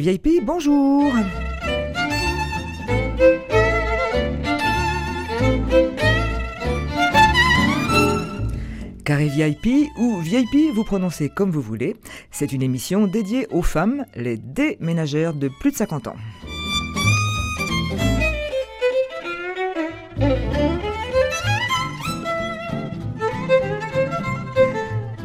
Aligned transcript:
VIP, 0.00 0.42
bonjour 0.42 1.12
Carré 9.04 9.28
VIP 9.28 9.90
ou 9.98 10.18
VIP, 10.20 10.72
vous 10.74 10.84
prononcez 10.84 11.28
comme 11.28 11.50
vous 11.50 11.60
voulez. 11.60 11.96
C'est 12.30 12.52
une 12.52 12.62
émission 12.62 13.06
dédiée 13.06 13.46
aux 13.50 13.62
femmes, 13.62 14.06
les 14.14 14.38
déménagères 14.38 15.34
de 15.34 15.50
plus 15.60 15.72
de 15.72 15.76
50 15.76 16.08
ans. 16.08 16.16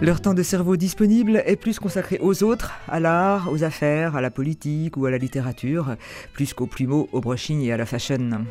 Leur 0.06 0.22
temps 0.22 0.36
de 0.36 0.44
cerveau 0.44 0.78
disponible 0.78 1.42
est 1.48 1.56
plus 1.56 1.80
consacré 1.80 2.20
aux 2.22 2.44
autres, 2.44 2.74
à 2.88 3.00
l'art, 3.00 3.52
aux 3.52 3.64
affaires, 3.64 4.16
à 4.16 4.22
la 4.22 4.30
politique 4.30 4.98
ou 4.98 5.08
à 5.08 5.10
la 5.10 5.18
littérature, 5.18 5.96
plus 6.32 6.54
qu'aux 6.54 6.68
plumeaux, 6.68 7.10
au 7.12 7.22
brushing 7.22 7.64
et 7.64 7.74
à 7.74 7.78
la 7.78 7.88
fashion. 7.88 8.46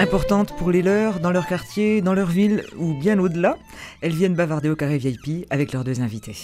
Importantes 0.00 0.56
pour 0.56 0.72
les 0.72 0.82
leurs, 0.82 1.20
dans 1.20 1.30
leur 1.30 1.46
quartier, 1.46 2.00
dans 2.00 2.14
leur 2.14 2.26
ville 2.26 2.64
ou 2.76 2.92
bien 2.92 3.20
au-delà, 3.20 3.56
elles 4.00 4.14
viennent 4.14 4.34
bavarder 4.34 4.68
au 4.68 4.74
carré 4.74 4.98
VIP 4.98 5.46
avec 5.50 5.72
leurs 5.72 5.84
deux 5.84 6.00
invités. 6.00 6.34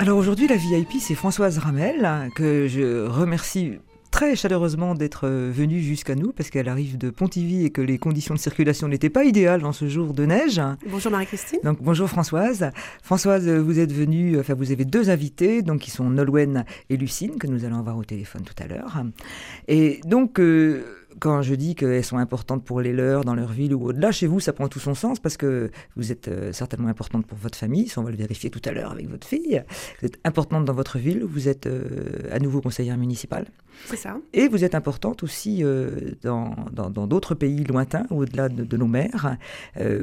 Alors 0.00 0.16
aujourd'hui, 0.16 0.48
la 0.48 0.56
VIP, 0.56 0.92
c'est 0.98 1.14
Françoise 1.14 1.58
Ramel, 1.58 2.30
que 2.34 2.66
je 2.68 3.06
remercie 3.06 3.72
très 4.10 4.34
chaleureusement 4.34 4.94
d'être 4.94 5.28
venue 5.28 5.80
jusqu'à 5.80 6.14
nous 6.14 6.32
parce 6.32 6.48
qu'elle 6.48 6.70
arrive 6.70 6.96
de 6.96 7.10
Pontivy 7.10 7.66
et 7.66 7.70
que 7.70 7.82
les 7.82 7.98
conditions 7.98 8.32
de 8.32 8.38
circulation 8.38 8.88
n'étaient 8.88 9.10
pas 9.10 9.24
idéales 9.24 9.60
dans 9.60 9.74
ce 9.74 9.88
jour 9.88 10.14
de 10.14 10.24
neige. 10.24 10.58
Bonjour 10.88 11.12
Marie-Christine. 11.12 11.58
Donc 11.64 11.82
bonjour 11.82 12.08
Françoise. 12.08 12.70
Françoise, 13.02 13.46
vous 13.46 13.78
êtes 13.78 13.92
venue, 13.92 14.40
enfin 14.40 14.54
vous 14.54 14.72
avez 14.72 14.86
deux 14.86 15.10
invités, 15.10 15.60
donc 15.60 15.80
qui 15.80 15.90
sont 15.90 16.08
Nolwenn 16.08 16.64
et 16.88 16.96
Lucine 16.96 17.36
que 17.36 17.46
nous 17.46 17.66
allons 17.66 17.78
avoir 17.78 17.98
au 17.98 18.04
téléphone 18.04 18.40
tout 18.42 18.54
à 18.62 18.68
l'heure. 18.68 19.02
Et 19.68 20.00
donc 20.06 20.40
euh, 20.40 20.99
quand 21.20 21.42
je 21.42 21.54
dis 21.54 21.74
qu'elles 21.74 22.04
sont 22.04 22.16
importantes 22.16 22.64
pour 22.64 22.80
les 22.80 22.92
leurs 22.92 23.24
dans 23.24 23.34
leur 23.34 23.52
ville 23.52 23.74
ou 23.74 23.84
au-delà, 23.84 24.10
chez 24.10 24.26
vous, 24.26 24.40
ça 24.40 24.52
prend 24.52 24.68
tout 24.68 24.80
son 24.80 24.94
sens 24.94 25.20
parce 25.20 25.36
que 25.36 25.70
vous 25.96 26.10
êtes 26.10 26.28
euh, 26.28 26.52
certainement 26.52 26.88
importante 26.88 27.26
pour 27.26 27.38
votre 27.38 27.56
famille, 27.56 27.88
ça 27.88 28.00
on 28.00 28.04
va 28.04 28.10
le 28.10 28.16
vérifier 28.16 28.50
tout 28.50 28.62
à 28.64 28.72
l'heure 28.72 28.90
avec 28.90 29.08
votre 29.08 29.26
fille. 29.26 29.62
Vous 30.00 30.06
êtes 30.06 30.18
importante 30.24 30.64
dans 30.64 30.72
votre 30.72 30.98
ville, 30.98 31.22
vous 31.22 31.48
êtes 31.48 31.66
euh, 31.66 32.28
à 32.32 32.38
nouveau 32.38 32.60
conseillère 32.60 32.96
municipale. 32.96 33.46
C'est 33.86 33.96
ça. 33.96 34.18
Et 34.32 34.48
vous 34.48 34.64
êtes 34.64 34.74
importante 34.74 35.22
aussi 35.22 35.62
euh, 35.62 36.12
dans 36.22 37.06
d'autres 37.06 37.34
pays 37.34 37.64
lointains, 37.64 38.06
au-delà 38.10 38.48
de, 38.48 38.64
de, 38.64 38.76
nos 38.76 38.86
mers, 38.88 39.36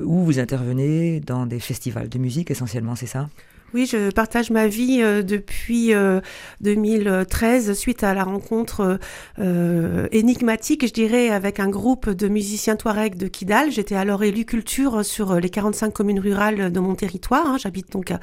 où 0.04 0.24
vous 0.24 0.40
intervenez 0.40 1.20
dans 1.20 1.46
des 1.46 1.60
festivals 1.60 2.10
de 2.10 2.18
musique 2.18 2.50
essentiellement, 2.50 2.96
c'est 2.96 3.08
ça? 3.08 3.28
Oui, 3.74 3.86
je 3.86 4.12
partage 4.12 4.50
ma 4.50 4.68
vie 4.68 5.02
euh, 5.02 5.22
depuis 5.22 5.94
euh, 5.94 6.22
2013 6.62 7.74
suite 7.74 8.04
à 8.04 8.14
la 8.14 8.24
rencontre 8.24 8.98
euh, 9.40 10.08
énigmatique, 10.12 10.88
je 10.88 10.94
dirais, 10.94 11.30
avec 11.30 11.60
un 11.60 11.68
groupe 11.68 12.10
de 12.10 12.28
musiciens 12.30 12.78
Touareg 12.78 13.18
de 13.18 13.28
Kidal. 13.28 13.72
J'étais 13.72 13.96
alors 13.96 14.24
élu 14.24 14.46
culture 14.46 15.04
sur 15.04 15.36
les 15.36 15.50
45 15.50 15.94
communes 15.94 16.20
rurales 16.20 16.72
de 16.72 16.80
mon 16.80 16.96
territoire. 16.96 17.46
Hein. 17.46 17.58
J'habite 17.60 17.92
donc 17.92 18.12
à, 18.12 18.20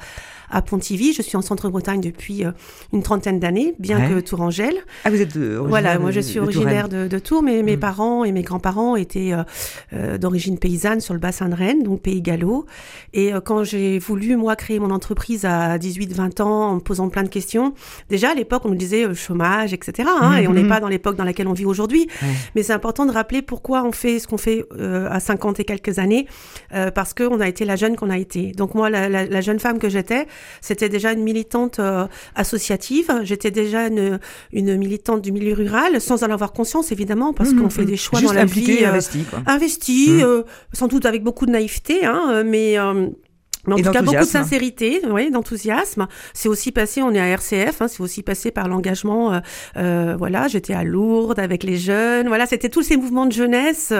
à, 0.49 0.61
Pontivy. 0.61 1.13
Je 1.13 1.21
suis 1.21 1.37
en 1.37 1.41
Centre-Bretagne 1.41 2.01
depuis 2.01 2.45
euh, 2.45 2.51
une 2.93 3.03
trentaine 3.03 3.39
d'années, 3.39 3.75
bien 3.77 3.99
ouais. 3.99 4.15
que 4.15 4.19
Tourangelle. 4.21 4.77
Ah, 5.03 5.09
vous 5.09 5.21
êtes 5.21 5.37
de, 5.37 5.57
Voilà, 5.57 5.99
moi 5.99 6.11
je 6.11 6.21
suis 6.21 6.39
originaire 6.39 6.89
de, 6.89 7.07
de, 7.07 7.19
Tours, 7.19 7.43
mais 7.43 7.61
mes 7.61 7.77
mmh. 7.77 7.79
parents 7.79 8.23
et 8.23 8.31
mes 8.31 8.41
grands-parents 8.41 8.95
étaient 8.95 9.33
euh, 9.93 10.17
d'origine 10.17 10.57
paysanne 10.57 11.01
sur 11.01 11.13
le 11.13 11.19
bassin 11.19 11.49
de 11.49 11.55
Rennes, 11.55 11.83
donc 11.83 12.01
Pays 12.01 12.21
Gallo. 12.21 12.65
Et 13.13 13.31
quand 13.45 13.63
j'ai 13.63 13.99
voulu, 13.99 14.35
moi, 14.37 14.55
créer 14.55 14.79
mon 14.79 14.91
entreprise 14.91 15.34
à 15.43 15.77
18-20 15.77 16.41
ans 16.41 16.69
en 16.69 16.75
me 16.75 16.79
posant 16.79 17.09
plein 17.09 17.23
de 17.23 17.29
questions. 17.29 17.73
Déjà, 18.09 18.31
à 18.31 18.33
l'époque, 18.33 18.61
on 18.65 18.69
nous 18.69 18.75
disait 18.75 19.05
euh, 19.05 19.13
chômage, 19.13 19.73
etc. 19.73 20.07
Hein, 20.21 20.29
mmh, 20.29 20.43
et 20.43 20.47
on 20.47 20.53
n'est 20.53 20.63
mmh. 20.63 20.69
pas 20.69 20.79
dans 20.79 20.87
l'époque 20.87 21.15
dans 21.15 21.23
laquelle 21.23 21.47
on 21.47 21.53
vit 21.53 21.65
aujourd'hui. 21.65 22.07
Ouais. 22.21 22.29
Mais 22.55 22.63
c'est 22.63 22.73
important 22.73 23.05
de 23.05 23.11
rappeler 23.11 23.41
pourquoi 23.41 23.83
on 23.83 23.91
fait 23.91 24.19
ce 24.19 24.27
qu'on 24.27 24.37
fait 24.37 24.65
euh, 24.79 25.07
à 25.09 25.19
50 25.19 25.59
et 25.59 25.65
quelques 25.65 25.99
années, 25.99 26.27
euh, 26.73 26.91
parce 26.91 27.13
qu'on 27.13 27.39
a 27.39 27.47
été 27.47 27.65
la 27.65 27.75
jeune 27.75 27.95
qu'on 27.95 28.09
a 28.09 28.17
été. 28.17 28.51
Donc 28.51 28.75
moi, 28.75 28.89
la, 28.89 29.09
la, 29.09 29.25
la 29.25 29.41
jeune 29.41 29.59
femme 29.59 29.79
que 29.79 29.89
j'étais, 29.89 30.27
c'était 30.61 30.89
déjà 30.89 31.11
une 31.11 31.23
militante 31.23 31.79
euh, 31.79 32.07
associative. 32.35 33.11
J'étais 33.23 33.51
déjà 33.51 33.87
une, 33.87 34.19
une, 34.53 34.77
militante 34.77 35.21
du 35.21 35.31
milieu 35.31 35.53
rural, 35.53 35.99
sans 35.99 36.23
en 36.23 36.29
avoir 36.29 36.53
conscience, 36.53 36.91
évidemment, 36.91 37.33
parce 37.33 37.51
mmh, 37.51 37.61
qu'on 37.61 37.69
fait 37.69 37.85
des 37.85 37.97
choix 37.97 38.19
Juste 38.19 38.31
dans 38.31 38.39
la 38.39 38.45
vie. 38.45 38.85
investi, 38.85 39.25
investi, 39.47 40.21
sans 40.73 40.87
doute 40.87 41.05
avec 41.05 41.23
beaucoup 41.23 41.45
de 41.45 41.51
naïveté, 41.51 42.05
hein, 42.05 42.43
mais 42.45 42.77
en 43.73 43.77
tout 43.77 43.91
cas, 43.91 44.01
beaucoup 44.01 44.19
de 44.19 44.23
sincérité, 44.25 45.01
oui, 45.09 45.31
d'enthousiasme. 45.31 46.07
C'est 46.33 46.49
aussi 46.49 46.71
passé, 46.71 47.01
on 47.01 47.11
est 47.11 47.19
à 47.19 47.27
RCF, 47.27 47.81
hein, 47.81 47.87
c'est 47.87 48.01
aussi 48.01 48.23
passé 48.23 48.51
par 48.51 48.67
l'engagement. 48.67 49.33
Euh, 49.33 49.39
euh, 49.77 50.15
voilà, 50.17 50.47
j'étais 50.47 50.73
à 50.73 50.83
Lourdes 50.83 51.39
avec 51.39 51.63
les 51.63 51.77
jeunes. 51.77 52.27
Voilà, 52.27 52.45
c'était 52.45 52.69
tous 52.69 52.83
ces 52.83 52.97
mouvements 52.97 53.25
de 53.25 53.31
jeunesse 53.31 53.93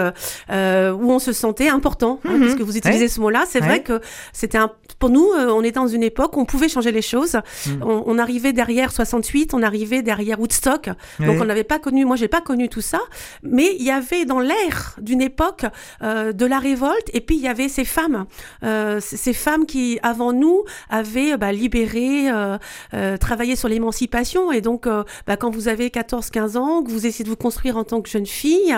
euh, 0.50 0.92
où 0.92 1.10
on 1.10 1.18
se 1.18 1.32
sentait 1.32 1.68
important, 1.68 2.20
hein, 2.24 2.30
mm 2.30 2.36
-hmm. 2.36 2.40
puisque 2.40 2.60
vous 2.60 2.76
utilisez 2.76 3.04
ouais. 3.04 3.08
ce 3.08 3.20
mot-là. 3.20 3.44
C'est 3.48 3.60
ouais. 3.60 3.66
vrai 3.66 3.82
que 3.82 4.00
c'était 4.32 4.58
un, 4.58 4.70
pour 4.98 5.10
nous, 5.10 5.30
euh, 5.32 5.48
on 5.48 5.62
est 5.62 5.72
dans 5.72 5.86
une 5.86 6.02
époque 6.02 6.36
où 6.36 6.40
on 6.40 6.44
pouvait 6.44 6.68
changer 6.68 6.92
les 6.92 7.02
choses. 7.02 7.36
Mm. 7.66 7.82
On, 7.82 8.04
on, 8.06 8.18
arrivait 8.18 8.52
derrière 8.52 8.92
68, 8.92 9.54
on 9.54 9.62
arrivait 9.62 10.02
derrière 10.02 10.40
Woodstock, 10.40 10.90
ouais. 11.20 11.26
donc 11.26 11.40
on 11.40 11.44
n'avait 11.44 11.64
pas 11.64 11.78
connu. 11.78 12.04
Moi, 12.04 12.16
j'ai 12.16 12.28
pas 12.28 12.40
connu 12.40 12.68
tout 12.68 12.80
ça, 12.80 13.00
mais 13.42 13.76
il 13.78 13.84
y 13.84 13.90
avait 13.90 14.24
dans 14.24 14.40
l'air 14.40 14.96
d'une 15.00 15.20
époque 15.20 15.66
euh, 16.02 16.32
de 16.32 16.46
la 16.46 16.58
révolte, 16.58 17.10
et 17.12 17.20
puis 17.20 17.36
il 17.36 17.42
y 17.42 17.48
avait 17.48 17.68
ces 17.68 17.84
femmes, 17.84 18.26
euh, 18.62 19.00
ces 19.00 19.32
femmes 19.32 19.66
qui, 19.66 19.98
avant 20.02 20.32
nous, 20.32 20.64
avaient 20.90 21.36
bah, 21.36 21.52
libéré, 21.52 22.30
euh, 22.30 23.16
travaillé 23.18 23.56
sur 23.56 23.68
l'émancipation. 23.68 24.52
Et 24.52 24.60
donc, 24.60 24.88
bah, 25.26 25.36
quand 25.36 25.50
vous 25.50 25.68
avez 25.68 25.88
14-15 25.88 26.56
ans, 26.56 26.82
que 26.82 26.90
vous 26.90 27.06
essayez 27.06 27.24
de 27.24 27.30
vous 27.30 27.36
construire 27.36 27.76
en 27.76 27.84
tant 27.84 28.00
que 28.00 28.08
jeune 28.08 28.26
fille, 28.26 28.74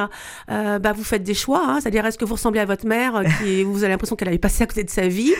bah, 0.49 0.93
vous 0.95 1.05
faites 1.05 1.23
des 1.23 1.35
choix. 1.35 1.65
Hein, 1.67 1.79
C'est-à-dire, 1.81 2.05
est-ce 2.07 2.19
que 2.19 2.25
vous 2.25 2.35
ressemblez 2.35 2.61
à 2.61 2.65
votre 2.65 2.87
mère, 2.87 3.23
qui, 3.39 3.63
vous 3.63 3.85
avez 3.85 3.93
l'impression 3.93 4.17
qu'elle 4.17 4.29
avait 4.29 4.39
passé 4.39 4.65
à 4.65 4.67
côté 4.67 4.85
de 4.85 4.91
sa 4.91 5.09
vie? 5.09 5.35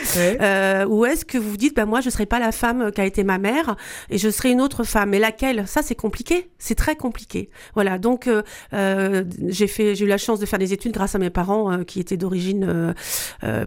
Ouais. 0.77 0.85
Ou 0.85 1.05
est-ce 1.05 1.25
que 1.25 1.37
vous 1.37 1.51
vous 1.51 1.57
dites, 1.57 1.75
bah, 1.75 1.85
moi, 1.85 2.01
je 2.01 2.07
ne 2.07 2.11
serai 2.11 2.25
pas 2.25 2.39
la 2.39 2.51
femme 2.51 2.91
qui 2.91 3.01
a 3.01 3.05
été 3.05 3.23
ma 3.23 3.37
mère 3.37 3.75
et 4.09 4.17
je 4.17 4.29
serai 4.29 4.51
une 4.51 4.61
autre 4.61 4.83
femme. 4.83 5.09
Mais 5.09 5.19
laquelle? 5.19 5.67
Ça, 5.67 5.81
c'est 5.81 5.95
compliqué. 5.95 6.49
C'est 6.57 6.75
très 6.75 6.95
compliqué. 6.95 7.49
Voilà. 7.73 7.97
Donc, 7.97 8.29
j'ai 8.71 9.67
fait, 9.67 9.95
j'ai 9.95 10.05
eu 10.05 10.07
la 10.07 10.17
chance 10.17 10.39
de 10.39 10.45
faire 10.45 10.59
des 10.59 10.73
études 10.73 10.93
grâce 10.93 11.15
à 11.15 11.19
mes 11.19 11.29
parents 11.29 11.83
qui 11.83 11.99
étaient 11.99 12.17
d'origine 12.17 12.93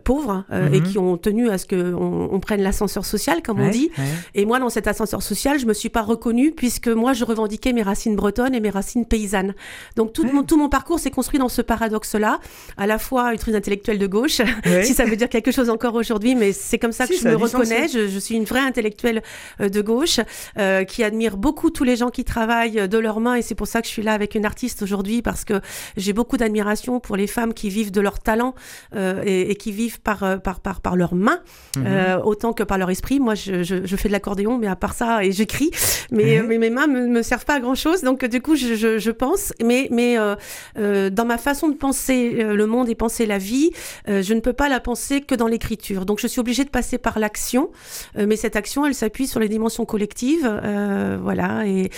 pauvre 0.04 0.44
-hmm. 0.50 0.74
et 0.74 0.82
qui 0.82 0.98
ont 0.98 1.16
tenu 1.16 1.50
à 1.50 1.58
ce 1.58 1.66
qu'on 1.66 2.28
on 2.32 2.40
prenne 2.40 2.62
l'ascenseur 2.62 3.04
social, 3.04 3.42
comme 3.42 3.60
ouais, 3.60 3.66
on 3.66 3.70
dit. 3.70 3.90
Ouais. 3.98 4.04
Et 4.34 4.44
moi, 4.44 4.58
dans 4.58 4.70
cet 4.70 4.86
ascenseur 4.86 5.22
social, 5.22 5.58
je 5.58 5.66
me 5.66 5.74
suis 5.74 5.88
pas 5.88 6.02
reconnue 6.02 6.52
puisque 6.52 6.88
moi, 6.88 7.12
je 7.12 7.24
revendiquais 7.24 7.72
mes 7.72 7.82
racines 7.82 8.16
bretonnes 8.16 8.54
et 8.54 8.60
mes 8.60 8.70
racines 8.70 9.06
paysannes. 9.06 9.54
Donc 9.96 10.12
tout, 10.12 10.24
ouais. 10.24 10.32
mon, 10.32 10.42
tout 10.42 10.56
mon 10.56 10.68
parcours 10.68 10.98
s'est 10.98 11.10
construit 11.10 11.38
dans 11.38 11.48
ce 11.48 11.62
paradoxe-là, 11.62 12.40
à 12.76 12.86
la 12.86 12.98
fois 12.98 13.32
une 13.34 13.54
intellectuelle 13.54 13.98
de 13.98 14.06
gauche, 14.06 14.40
si 14.82 14.94
ça 14.94 15.04
veut 15.04 15.16
dire 15.16 15.28
quelque 15.28 15.50
chose 15.52 15.70
encore 15.70 15.94
aujourd'hui, 15.94 16.34
mais 16.34 16.52
c'est 16.52 16.78
comme 16.78 16.91
ça 16.92 17.06
si, 17.06 17.14
que 17.14 17.18
je 17.20 17.28
me 17.28 17.36
reconnais. 17.36 17.88
Je, 17.88 18.08
je, 18.08 18.18
suis 18.18 18.34
une 18.34 18.44
vraie 18.44 18.60
intellectuelle 18.60 19.22
euh, 19.60 19.68
de 19.68 19.80
gauche 19.80 20.20
euh, 20.58 20.84
qui 20.84 21.02
admire 21.02 21.36
beaucoup 21.36 21.70
tous 21.70 21.84
les 21.84 21.96
gens 21.96 22.10
qui 22.10 22.24
travaillent 22.24 22.88
de 22.88 22.98
leurs 22.98 23.20
mains 23.20 23.34
et 23.34 23.42
c'est 23.42 23.54
pour 23.54 23.66
ça 23.66 23.80
que 23.80 23.86
je 23.88 23.92
suis 23.92 24.02
là 24.02 24.12
avec 24.12 24.34
une 24.34 24.44
artiste 24.44 24.82
aujourd'hui 24.82 25.22
parce 25.22 25.44
que 25.44 25.60
j'ai 25.96 26.12
beaucoup 26.12 26.36
d'admiration 26.36 27.00
pour 27.00 27.16
les 27.16 27.26
femmes 27.26 27.54
qui 27.54 27.68
vivent 27.68 27.90
de 27.90 28.00
leur 28.00 28.18
talent 28.20 28.54
euh, 28.94 29.22
et, 29.24 29.50
et, 29.50 29.54
qui 29.56 29.72
vivent 29.72 30.00
par, 30.00 30.22
euh, 30.22 30.36
par, 30.36 30.60
par, 30.60 30.80
par 30.80 30.96
leurs 30.96 31.14
mains. 31.14 31.40
Euh, 31.78 32.20
autant 32.22 32.52
que 32.52 32.62
par 32.62 32.78
leur 32.78 32.90
esprit. 32.90 33.18
Moi, 33.20 33.34
je, 33.34 33.62
je, 33.62 33.86
je 33.86 33.96
fais 33.96 34.08
de 34.08 34.12
l'accordéon, 34.12 34.58
mais 34.58 34.66
à 34.66 34.76
part 34.76 34.94
ça, 34.94 35.24
et 35.24 35.32
j'écris, 35.32 35.70
mais, 36.10 36.40
mmh. 36.40 36.46
mais 36.46 36.58
mes 36.58 36.70
mains 36.70 36.86
me, 36.86 37.06
me 37.06 37.22
servent 37.22 37.44
pas 37.44 37.54
à 37.54 37.60
grand 37.60 37.74
chose. 37.74 38.02
Donc, 38.02 38.24
du 38.24 38.42
coup, 38.42 38.56
je, 38.56 38.98
je, 38.98 39.10
pense, 39.10 39.52
mais, 39.62 39.88
mais 39.90 40.18
euh, 40.18 40.34
euh, 40.78 41.10
dans 41.10 41.24
ma 41.24 41.38
façon 41.38 41.68
de 41.68 41.74
penser 41.74 42.36
euh, 42.38 42.54
le 42.54 42.66
monde 42.66 42.88
et 42.88 42.94
penser 42.94 43.26
la 43.26 43.38
vie, 43.38 43.70
euh, 44.08 44.22
je 44.22 44.34
ne 44.34 44.40
peux 44.40 44.52
pas 44.52 44.68
la 44.68 44.80
penser 44.80 45.22
que 45.22 45.34
dans 45.34 45.46
l'écriture. 45.46 46.04
Donc, 46.04 46.20
je 46.20 46.26
suis 46.26 46.40
obligée 46.40 46.64
de 46.64 46.70
passer 46.70 46.81
par 46.98 47.18
l'action, 47.18 47.70
euh, 48.18 48.26
mais 48.26 48.36
cette 48.36 48.56
action, 48.56 48.84
elle 48.86 48.94
s'appuie 48.94 49.26
sur 49.26 49.40
les 49.40 49.48
dimensions 49.48 49.84
collectives, 49.84 50.48
voilà, 51.22 51.66
et, 51.66 51.90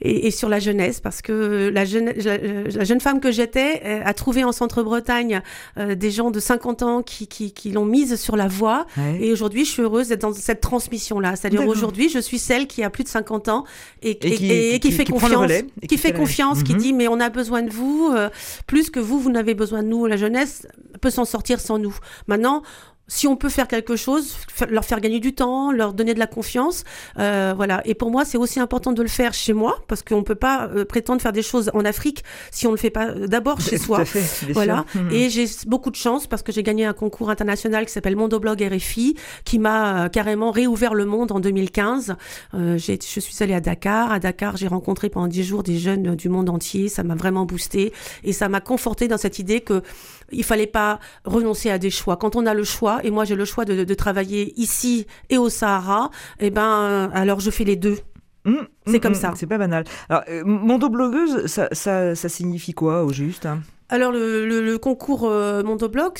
et, 0.00 0.26
et, 0.26 0.30
sur 0.30 0.48
la 0.48 0.58
jeunesse, 0.58 1.00
parce 1.00 1.22
que 1.22 1.70
la 1.72 1.84
jeune, 1.84 2.12
la, 2.16 2.38
la 2.38 2.84
jeune 2.84 3.00
femme 3.00 3.20
que 3.20 3.30
j'étais 3.30 3.82
a 4.04 4.14
trouvé 4.14 4.44
en 4.44 4.52
Centre-Bretagne 4.52 5.42
des 5.76 6.10
gens 6.10 6.30
de 6.30 6.40
50 6.40 6.82
ans 6.82 7.02
qui, 7.02 7.26
qui, 7.26 7.52
qui 7.52 7.70
l'ont 7.70 7.84
mise 7.84 8.16
sur 8.16 8.36
la 8.36 8.48
voie. 8.48 8.86
Ouais. 8.96 9.18
Et 9.20 9.32
aujourd'hui, 9.32 9.64
je 9.64 9.70
suis 9.70 9.82
heureuse 9.82 10.08
d'être 10.08 10.22
dans 10.22 10.32
cette 10.32 10.60
transmission-là. 10.60 11.36
C'est-à-dire 11.36 11.66
aujourd'hui, 11.66 12.08
je 12.08 12.18
suis 12.18 12.38
celle 12.38 12.66
qui 12.66 12.82
a 12.82 12.90
plus 12.90 13.04
de 13.04 13.08
50 13.08 13.48
ans 13.48 13.64
et, 14.02 14.10
et, 14.10 14.16
qui, 14.16 14.46
et, 14.50 14.74
et 14.74 14.80
qui, 14.80 14.88
qui, 14.88 14.94
fait 14.94 15.04
confiance, 15.04 15.50
qui, 15.88 15.98
fait 15.98 16.12
confiance, 16.12 16.58
mm 16.58 16.62
-hmm. 16.62 16.66
qui 16.66 16.74
dit 16.74 16.92
mais 16.92 17.08
on 17.08 17.20
a 17.20 17.30
besoin 17.30 17.62
de 17.62 17.70
vous 17.70 18.10
euh, 18.12 18.28
plus 18.66 18.90
que 18.90 19.00
vous, 19.00 19.18
vous 19.18 19.30
n'avez 19.30 19.54
besoin 19.54 19.82
de 19.82 19.88
nous. 19.88 20.06
La 20.06 20.16
jeunesse 20.16 20.66
peut 21.00 21.10
s'en 21.10 21.24
sortir 21.24 21.60
sans 21.60 21.78
nous. 21.78 21.96
Maintenant, 22.26 22.62
si 23.08 23.26
on 23.26 23.36
peut 23.36 23.48
faire 23.48 23.68
quelque 23.68 23.96
chose, 23.96 24.36
leur 24.68 24.84
faire 24.84 25.00
gagner 25.00 25.20
du 25.20 25.34
temps, 25.34 25.72
leur 25.72 25.92
donner 25.92 26.14
de 26.14 26.18
la 26.18 26.26
confiance, 26.26 26.84
euh, 27.18 27.52
voilà. 27.54 27.82
Et 27.84 27.94
pour 27.94 28.10
moi, 28.10 28.24
c'est 28.24 28.38
aussi 28.38 28.60
important 28.60 28.92
de 28.92 29.02
le 29.02 29.08
faire 29.08 29.34
chez 29.34 29.52
moi 29.52 29.78
parce 29.88 30.02
qu'on 30.02 30.22
peut 30.22 30.34
pas 30.34 30.68
euh, 30.68 30.84
prétendre 30.84 31.20
faire 31.20 31.32
des 31.32 31.42
choses 31.42 31.70
en 31.74 31.84
Afrique 31.84 32.22
si 32.50 32.66
on 32.66 32.70
le 32.70 32.76
fait 32.76 32.90
pas 32.90 33.08
euh, 33.08 33.26
d'abord 33.26 33.60
chez 33.60 33.76
soi. 33.76 34.04
Fait, 34.04 34.52
voilà. 34.52 34.84
Sûr. 34.92 35.00
Et 35.10 35.30
j'ai 35.30 35.46
beaucoup 35.66 35.90
de 35.90 35.96
chance 35.96 36.26
parce 36.26 36.42
que 36.42 36.52
j'ai 36.52 36.62
gagné 36.62 36.84
un 36.84 36.92
concours 36.92 37.28
international 37.28 37.86
qui 37.86 37.92
s'appelle 37.92 38.16
Mondoblog 38.16 38.62
RFI, 38.62 39.16
qui 39.44 39.58
m'a 39.58 40.08
carrément 40.08 40.50
réouvert 40.50 40.94
le 40.94 41.04
monde 41.04 41.32
en 41.32 41.40
2015. 41.40 42.16
je 42.54 42.78
suis 42.78 43.42
allée 43.42 43.54
à 43.54 43.60
Dakar. 43.60 44.12
À 44.12 44.20
Dakar, 44.20 44.56
j'ai 44.56 44.68
rencontré 44.68 45.10
pendant 45.10 45.26
dix 45.26 45.44
jours 45.44 45.62
des 45.62 45.78
jeunes 45.78 46.14
du 46.14 46.28
monde 46.28 46.48
entier. 46.48 46.88
Ça 46.88 47.02
m'a 47.02 47.14
vraiment 47.14 47.46
boosté 47.46 47.92
et 48.24 48.32
ça 48.32 48.48
m'a 48.48 48.60
conforté 48.60 49.08
dans 49.08 49.18
cette 49.18 49.38
idée 49.38 49.60
que 49.60 49.82
il 50.32 50.44
fallait 50.44 50.66
pas 50.66 50.98
renoncer 51.24 51.70
à 51.70 51.78
des 51.78 51.90
choix. 51.90 52.16
Quand 52.16 52.36
on 52.36 52.46
a 52.46 52.54
le 52.54 52.64
choix, 52.64 53.00
et 53.04 53.10
moi 53.10 53.24
j'ai 53.24 53.34
le 53.34 53.44
choix 53.44 53.64
de, 53.64 53.84
de, 53.84 53.94
travailler 53.94 54.52
ici 54.60 55.06
et 55.30 55.38
au 55.38 55.48
Sahara, 55.48 56.10
et 56.40 56.46
eh 56.46 56.50
ben 56.50 57.10
alors 57.14 57.40
je 57.40 57.50
fais 57.50 57.64
les 57.64 57.76
deux. 57.76 57.98
Mmh, 58.44 58.54
c'est 58.86 58.96
mmh, 58.96 59.00
comme 59.00 59.14
ça. 59.14 59.32
C'est 59.36 59.46
pas 59.46 59.58
banal. 59.58 59.84
Alors, 60.08 60.24
euh, 60.28 60.42
Mondo 60.44 60.88
blogueuse, 60.88 61.46
ça, 61.46 61.68
ça, 61.72 62.16
ça, 62.16 62.28
signifie 62.28 62.72
quoi 62.72 63.04
au 63.04 63.12
juste 63.12 63.46
hein? 63.46 63.60
Alors 63.88 64.12
le, 64.12 64.46
le, 64.46 64.62
le 64.62 64.78
concours 64.78 65.24
euh, 65.24 65.62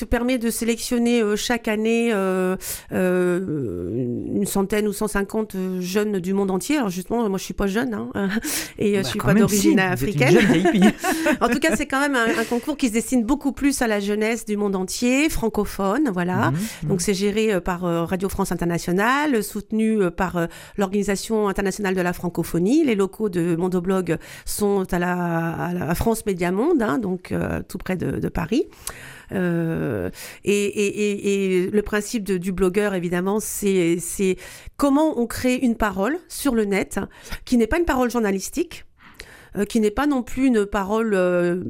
permet 0.09 0.37
de 0.37 0.49
sélectionner 0.49 1.21
euh, 1.21 1.35
chaque 1.35 1.67
année 1.67 2.11
euh, 2.13 2.55
euh, 2.91 3.89
une 4.35 4.45
centaine 4.45 4.87
ou 4.87 4.93
150 4.93 5.55
jeunes 5.79 6.19
du 6.19 6.33
monde 6.33 6.51
entier. 6.51 6.77
Alors 6.77 6.89
justement, 6.89 7.27
moi 7.29 7.37
je 7.37 7.43
suis 7.43 7.53
pas 7.53 7.67
jeune 7.67 7.93
hein, 7.93 8.09
et 8.77 8.93
bah, 8.93 9.01
je 9.03 9.07
suis 9.07 9.19
pas 9.19 9.33
d'origine 9.33 9.77
si, 9.77 9.79
africaine. 9.79 10.37
en 11.41 11.49
tout 11.49 11.59
cas, 11.59 11.75
c'est 11.75 11.85
quand 11.85 11.99
même 11.99 12.15
un, 12.15 12.27
un, 12.39 12.43
concours 12.45 12.77
qui 12.77 12.87
se 12.87 12.93
destine 12.93 13.23
beaucoup 13.23 13.51
plus 13.51 13.81
à 13.81 13.87
la 13.87 13.99
jeunesse 13.99 14.45
du 14.45 14.57
monde 14.57 14.75
entier, 14.75 15.29
francophone, 15.29 16.09
voilà. 16.13 16.51
Mmh, 16.51 16.87
Donc 16.87 17.01
c'est 17.01 17.13
géré 17.13 17.59
par 17.61 17.81
Radio 17.81 18.29
France 18.29 18.51
Internationale, 18.51 19.43
soutenu 19.43 20.11
par 20.11 20.47
l'Organisation 20.77 21.47
internationale 21.47 21.95
de 21.95 22.01
la 22.01 22.13
francophonie. 22.13 22.83
Les 22.83 22.95
locaux 22.95 23.29
de 23.29 23.55
Mondoblog 23.55 24.17
sont 24.45 24.85
à 24.91 24.99
la, 24.99 25.53
à 25.53 25.73
la 25.73 25.95
France 25.95 26.25
Média 26.25 26.51
Monde, 26.51 26.81
hein, 26.81 26.97
donc 26.97 27.33
tout 27.61 27.77
près 27.77 27.95
de, 27.95 28.19
de 28.19 28.29
Paris. 28.29 28.65
Euh, 29.31 30.09
et, 30.43 30.65
et, 30.65 31.63
et, 31.65 31.71
le 31.71 31.81
principe 31.81 32.23
de, 32.23 32.37
du 32.37 32.51
blogueur, 32.51 32.93
évidemment, 32.93 33.39
c'est 33.39 33.97
comment 34.77 35.19
on 35.19 35.27
crée 35.27 35.55
une 35.55 35.75
parole 35.75 36.17
sur 36.27 36.55
le 36.55 36.65
net 36.65 36.99
qui 37.45 37.57
n'est 37.57 37.67
pas 37.67 37.79
une 37.79 37.85
parole 37.85 38.11
journalistique, 38.11 38.85
euh, 39.55 39.65
qui 39.65 39.79
n'est 39.79 39.91
pas 39.91 40.07
non 40.07 40.23
plus 40.23 40.47
une 40.47 40.65
parole, 40.65 41.13
euh, 41.13 41.63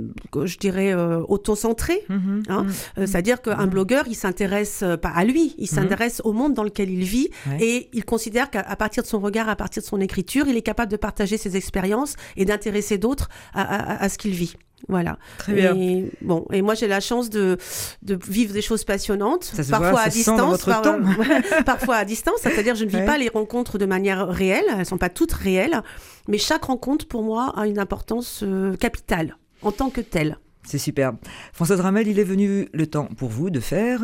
je 0.45 0.57
dirais, 0.57 0.93
euh, 0.93 1.21
auto-centrée. 1.27 2.01
Mm-hmm. 2.09 2.43
hein. 2.47 2.65
Mm-hmm. 2.65 3.07
C'est-à-dire 3.07 3.41
qu'un 3.41 3.55
mm-hmm. 3.55 3.69
blogueur, 3.69 4.03
il 4.07 4.15
s'intéresse 4.15 4.85
pas 5.01 5.09
à 5.09 5.25
lui, 5.25 5.53
il 5.57 5.67
s'intéresse 5.67 6.21
au 6.23 6.31
monde 6.31 6.53
dans 6.53 6.63
lequel 6.63 6.89
il 6.89 7.03
vit 7.03 7.29
et 7.59 7.89
il 7.93 8.05
considère 8.05 8.49
qu'à 8.49 8.63
partir 8.77 9.03
de 9.03 9.07
son 9.07 9.19
regard, 9.19 9.49
à 9.49 9.55
partir 9.55 9.83
de 9.83 9.87
son 9.87 9.99
écriture, 9.99 10.47
il 10.47 10.55
est 10.55 10.61
capable 10.61 10.91
de 10.91 10.97
partager 10.97 11.37
ses 11.37 11.57
expériences 11.57 12.15
et 12.37 12.45
d'intéresser 12.45 12.97
d'autres 12.97 13.29
à, 13.53 13.61
à, 13.61 14.03
à, 14.03 14.09
ce 14.09 14.17
qu'il 14.17 14.31
vit. 14.31 14.55
Voilà. 14.89 15.17
Très 15.37 15.53
bien. 15.53 15.75
Et, 15.75 16.11
bon, 16.21 16.45
et 16.51 16.61
moi 16.61 16.75
j'ai 16.75 16.87
la 16.87 16.99
chance 16.99 17.29
de, 17.29 17.57
de 18.01 18.19
vivre 18.27 18.53
des 18.53 18.61
choses 18.61 18.83
passionnantes, 18.83 19.45
ça 19.45 19.63
se 19.63 19.69
parfois 19.71 19.91
voit, 19.91 19.99
à 20.01 20.03
ça 20.05 20.09
distance, 20.09 20.65
par, 20.65 20.81
temps. 20.81 20.99
parfois 21.65 21.95
à 21.97 22.05
distance. 22.05 22.39
C'est-à-dire 22.41 22.75
je 22.75 22.83
ne 22.85 22.89
vis 22.89 22.97
Ouais. 22.97 23.05
pas 23.05 23.17
les 23.17 23.29
rencontres 23.29 23.77
de 23.77 23.85
manière 23.85 24.27
réelle, 24.27 24.65
elles 24.77 24.85
sont 24.85 24.97
pas 24.97 25.09
toutes 25.09 25.31
réelles, 25.33 25.81
mais 26.27 26.37
chaque 26.37 26.65
rencontre 26.65 27.07
pour 27.07 27.23
moi 27.23 27.53
a 27.57 27.65
une 27.67 27.79
importance 27.79 28.41
euh, 28.43 28.75
capitale 28.75 29.37
en 29.61 29.71
tant 29.71 29.89
que 29.89 30.01
telle. 30.01 30.37
C'est 30.65 30.77
super. 30.77 31.13
Françoise 31.53 31.81
Ramel, 31.81 32.07
il 32.07 32.19
est 32.19 32.23
venu 32.23 32.67
le 32.73 32.87
temps 32.87 33.07
pour 33.17 33.29
vous 33.29 33.49
de 33.49 33.59
faire 33.59 34.01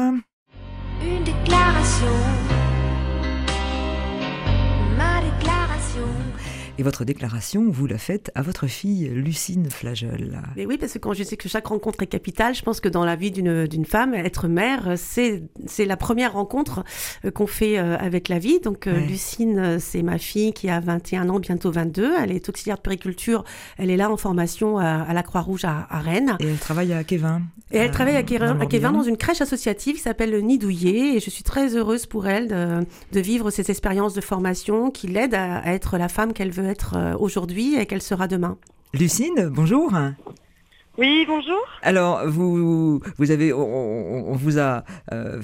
Une 1.01 1.23
déclaration. 1.23 2.07
Et 6.79 6.83
votre 6.83 7.03
déclaration, 7.03 7.69
vous 7.69 7.87
la 7.87 7.97
faites 7.97 8.31
à 8.35 8.41
votre 8.41 8.67
fille 8.67 9.09
Lucine 9.09 9.69
Flageol. 9.69 10.41
Mais 10.55 10.65
oui, 10.65 10.77
parce 10.77 10.93
que 10.93 10.97
quand 10.99 11.11
je 11.11 11.23
sais 11.23 11.35
que 11.35 11.49
chaque 11.49 11.67
rencontre 11.67 12.01
est 12.03 12.07
capitale, 12.07 12.55
je 12.55 12.61
pense 12.61 12.79
que 12.79 12.87
dans 12.87 13.03
la 13.03 13.17
vie 13.17 13.31
d'une 13.31 13.85
femme, 13.85 14.13
être 14.13 14.47
mère, 14.47 14.93
c'est 14.95 15.41
la 15.85 15.97
première 15.97 16.31
rencontre 16.31 16.85
euh, 17.25 17.31
qu'on 17.31 17.47
fait 17.47 17.77
euh, 17.77 17.97
avec 17.97 18.29
la 18.29 18.39
vie. 18.39 18.61
Donc 18.61 18.87
euh, 18.87 18.93
Ouais. 18.93 19.05
Lucine, 19.07 19.77
c'est 19.79 20.01
ma 20.03 20.17
fille 20.17 20.53
qui 20.53 20.69
a 20.69 20.79
21 20.79 21.27
ans, 21.27 21.39
bientôt 21.39 21.69
22. 21.69 22.13
Elle 22.17 22.31
est 22.31 22.47
auxiliaire 22.47 22.77
de 22.77 22.81
périculture. 22.81 23.43
Elle 23.77 23.89
est 23.89 23.97
là 23.97 24.09
en 24.09 24.15
formation 24.15 24.77
à, 24.77 24.85
à 24.87 25.13
la 25.13 25.21
Croix-Rouge 25.21 25.65
à, 25.65 25.85
à 25.89 25.99
Rennes. 25.99 26.37
Et 26.39 26.47
elle 26.47 26.57
travaille 26.59 26.93
à 26.93 27.03
Kévin. 27.03 27.41
Et 27.71 27.77
elle 27.77 27.91
travaille 27.91 28.15
à 28.15 28.23
Kévin, 28.23 28.55
dans 28.55 28.61
à 28.61 28.65
Kévin 28.65 28.83
l'Orbihan. 28.87 29.03
dans 29.03 29.07
une 29.09 29.17
crèche 29.17 29.41
associative 29.41 29.95
qui 29.95 30.01
s'appelle 30.01 30.31
le 30.31 30.39
Nid 30.39 30.57
Douillet. 30.59 31.17
Et 31.17 31.19
je 31.19 31.29
suis 31.29 31.43
très 31.43 31.75
heureuse 31.75 32.05
pour 32.05 32.25
elle 32.27 32.47
de, 32.47 32.85
de 33.11 33.19
vivre 33.19 33.51
ces 33.51 33.69
expériences 33.69 34.13
de 34.13 34.21
formation 34.21 34.89
qui 34.91 35.07
l'aident 35.07 35.35
à, 35.35 35.57
à 35.57 35.73
être 35.73 35.97
la 35.97 36.07
femme 36.07 36.31
qu'elle 36.33 36.51
veut 36.51 36.68
être 36.69 36.95
euh, 36.95 37.15
aujourd'hui 37.17 37.75
et 37.79 37.85
qu'elle 37.85 38.01
sera 38.01 38.27
demain. 38.27 38.57
Lucine, 38.93 39.49
bonjour. 39.49 39.91
Oui, 40.97 41.23
bonjour. 41.27 41.61
Alors, 41.81 42.27
vous, 42.27 42.99
vous 43.17 43.31
avez, 43.31 43.53
on, 43.53 44.33
vous 44.33 44.59
a 44.59 44.83
euh, 45.13 45.41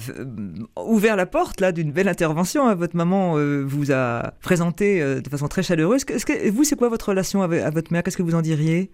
ouvert 0.76 1.16
la 1.16 1.24
porte 1.24 1.60
là 1.60 1.72
d'une 1.72 1.92
belle 1.92 2.08
intervention. 2.08 2.68
hein. 2.68 2.74
Votre 2.74 2.94
maman 2.96 3.38
euh, 3.38 3.62
vous 3.64 3.90
a 3.90 4.32
présenté 4.42 5.00
euh, 5.00 5.20
de 5.22 5.28
façon 5.30 5.48
très 5.48 5.62
chaleureuse. 5.62 6.04
Est-ce 6.08 6.26
que 6.26 6.50
vous, 6.50 6.64
c'est 6.64 6.76
quoi 6.76 6.90
votre 6.90 7.08
relation 7.08 7.40
avec 7.42 7.62
à 7.62 7.70
votre 7.70 7.90
mère? 7.92 8.02
Qu'est-ce 8.02 8.18
que 8.18 8.22
vous 8.22 8.34
en 8.34 8.42
diriez? 8.42 8.90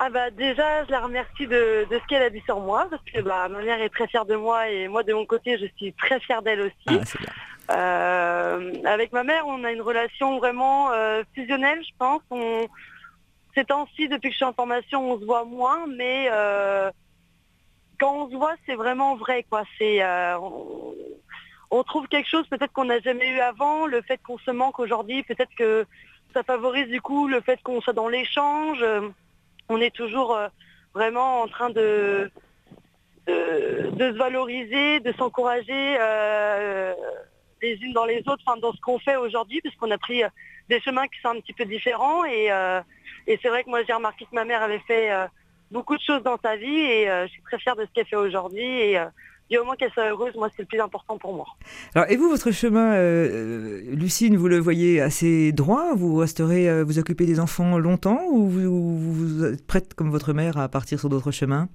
Ah 0.00 0.10
bah 0.10 0.30
déjà, 0.30 0.84
je 0.84 0.90
la 0.90 1.00
remercie 1.00 1.46
de, 1.46 1.88
de 1.90 1.98
ce 1.98 2.06
qu'elle 2.08 2.22
a 2.22 2.30
dit 2.30 2.42
sur 2.44 2.60
moi, 2.60 2.86
parce 2.90 3.02
que 3.02 3.20
bah, 3.22 3.48
ma 3.48 3.62
mère 3.62 3.80
est 3.80 3.88
très 3.88 4.06
fière 4.06 4.26
de 4.26 4.36
moi 4.36 4.68
et 4.68 4.86
moi 4.86 5.02
de 5.02 5.12
mon 5.14 5.24
côté, 5.24 5.58
je 5.58 5.66
suis 5.76 5.92
très 5.94 6.20
fière 6.20 6.42
d'elle 6.42 6.60
aussi. 6.60 6.74
Ah, 6.88 7.00
c'est 7.04 7.18
bien. 7.18 7.32
Euh, 7.70 8.72
avec 8.84 9.12
ma 9.12 9.24
mère, 9.24 9.46
on 9.46 9.62
a 9.64 9.72
une 9.72 9.82
relation 9.82 10.38
vraiment 10.38 10.90
euh, 10.92 11.22
fusionnelle, 11.34 11.82
je 11.82 11.92
pense. 11.98 12.22
Ces 13.54 13.64
temps-ci, 13.64 14.08
depuis 14.08 14.28
que 14.28 14.32
je 14.32 14.36
suis 14.36 14.44
en 14.44 14.52
formation, 14.52 15.12
on 15.12 15.20
se 15.20 15.24
voit 15.24 15.44
moins, 15.44 15.86
mais 15.86 16.28
euh, 16.30 16.90
quand 18.00 18.14
on 18.14 18.30
se 18.30 18.36
voit, 18.36 18.54
c'est 18.66 18.74
vraiment 18.74 19.16
vrai, 19.16 19.44
quoi. 19.50 19.64
On, 21.70 21.82
trouve 21.82 22.08
quelque 22.08 22.28
chose 22.28 22.46
peut-être 22.48 22.72
qu'on 22.72 22.86
n'a 22.86 23.00
jamais 23.00 23.28
eu 23.28 23.40
avant, 23.40 23.86
le 23.86 24.00
fait 24.02 24.18
qu'on 24.22 24.38
se 24.38 24.50
manque 24.50 24.78
aujourd'hui, 24.78 25.22
peut-être 25.22 25.54
que 25.56 25.84
ça 26.32 26.42
favorise 26.42 26.88
du 26.88 27.00
coup 27.00 27.28
le 27.28 27.40
fait 27.40 27.60
qu'on 27.62 27.80
soit 27.80 27.92
dans 27.92 28.08
l'échange. 28.08 28.84
On 29.68 29.80
est 29.80 29.94
toujours 29.94 30.38
vraiment 30.94 31.42
en 31.42 31.48
train 31.48 31.68
de 31.68 32.30
se 33.26 34.16
valoriser, 34.16 35.00
de 35.00 35.12
s'encourager 35.12 35.98
les 37.62 37.74
unes 37.82 37.92
dans 37.92 38.04
les 38.04 38.20
autres, 38.26 38.42
enfin, 38.46 38.58
dans 38.60 38.72
ce 38.72 38.80
qu'on 38.80 38.98
fait 38.98 39.16
aujourd'hui, 39.16 39.60
puisqu'on 39.60 39.90
a 39.90 39.98
pris 39.98 40.22
euh, 40.22 40.28
des 40.68 40.80
chemins 40.80 41.06
qui 41.06 41.20
sont 41.20 41.30
un 41.30 41.40
petit 41.40 41.52
peu 41.52 41.64
différents. 41.64 42.24
Et, 42.24 42.50
euh, 42.50 42.80
et 43.26 43.38
c'est 43.42 43.48
vrai 43.48 43.64
que 43.64 43.70
moi, 43.70 43.80
j'ai 43.86 43.92
remarqué 43.92 44.24
que 44.24 44.34
ma 44.34 44.44
mère 44.44 44.62
avait 44.62 44.82
fait 44.86 45.10
euh, 45.12 45.26
beaucoup 45.70 45.96
de 45.96 46.02
choses 46.02 46.22
dans 46.22 46.38
sa 46.42 46.56
vie 46.56 46.66
et 46.66 47.06
je 47.06 47.28
suis 47.28 47.42
très 47.42 47.58
fière 47.58 47.76
de 47.76 47.84
ce 47.84 47.88
qu'elle 47.92 48.06
fait 48.06 48.16
aujourd'hui. 48.16 48.64
Et, 48.64 48.98
et 49.50 49.58
au 49.58 49.64
moins 49.64 49.76
qu'elle 49.76 49.90
soit 49.92 50.08
heureuse, 50.10 50.34
moi, 50.34 50.48
c'est 50.54 50.62
le 50.62 50.66
plus 50.66 50.80
important 50.80 51.18
pour 51.18 51.34
moi. 51.34 51.46
Alors, 51.94 52.10
et 52.10 52.16
vous, 52.16 52.28
votre 52.28 52.50
chemin, 52.50 52.96
Lucine, 53.94 54.36
vous 54.36 54.48
le 54.48 54.58
voyez 54.58 55.00
assez 55.00 55.52
droit? 55.52 55.94
Vous 55.94 56.16
resterez 56.16 56.82
vous 56.84 56.98
occuper 56.98 57.26
des 57.26 57.40
enfants 57.40 57.78
longtemps 57.78 58.22
ou 58.30 58.48
vous 58.48 59.44
êtes 59.44 59.66
prête, 59.66 59.94
comme 59.94 60.10
votre 60.10 60.32
mère, 60.32 60.58
à 60.58 60.68
partir 60.68 60.98
sur 60.98 61.08
d'autres 61.08 61.32
chemins? 61.32 61.68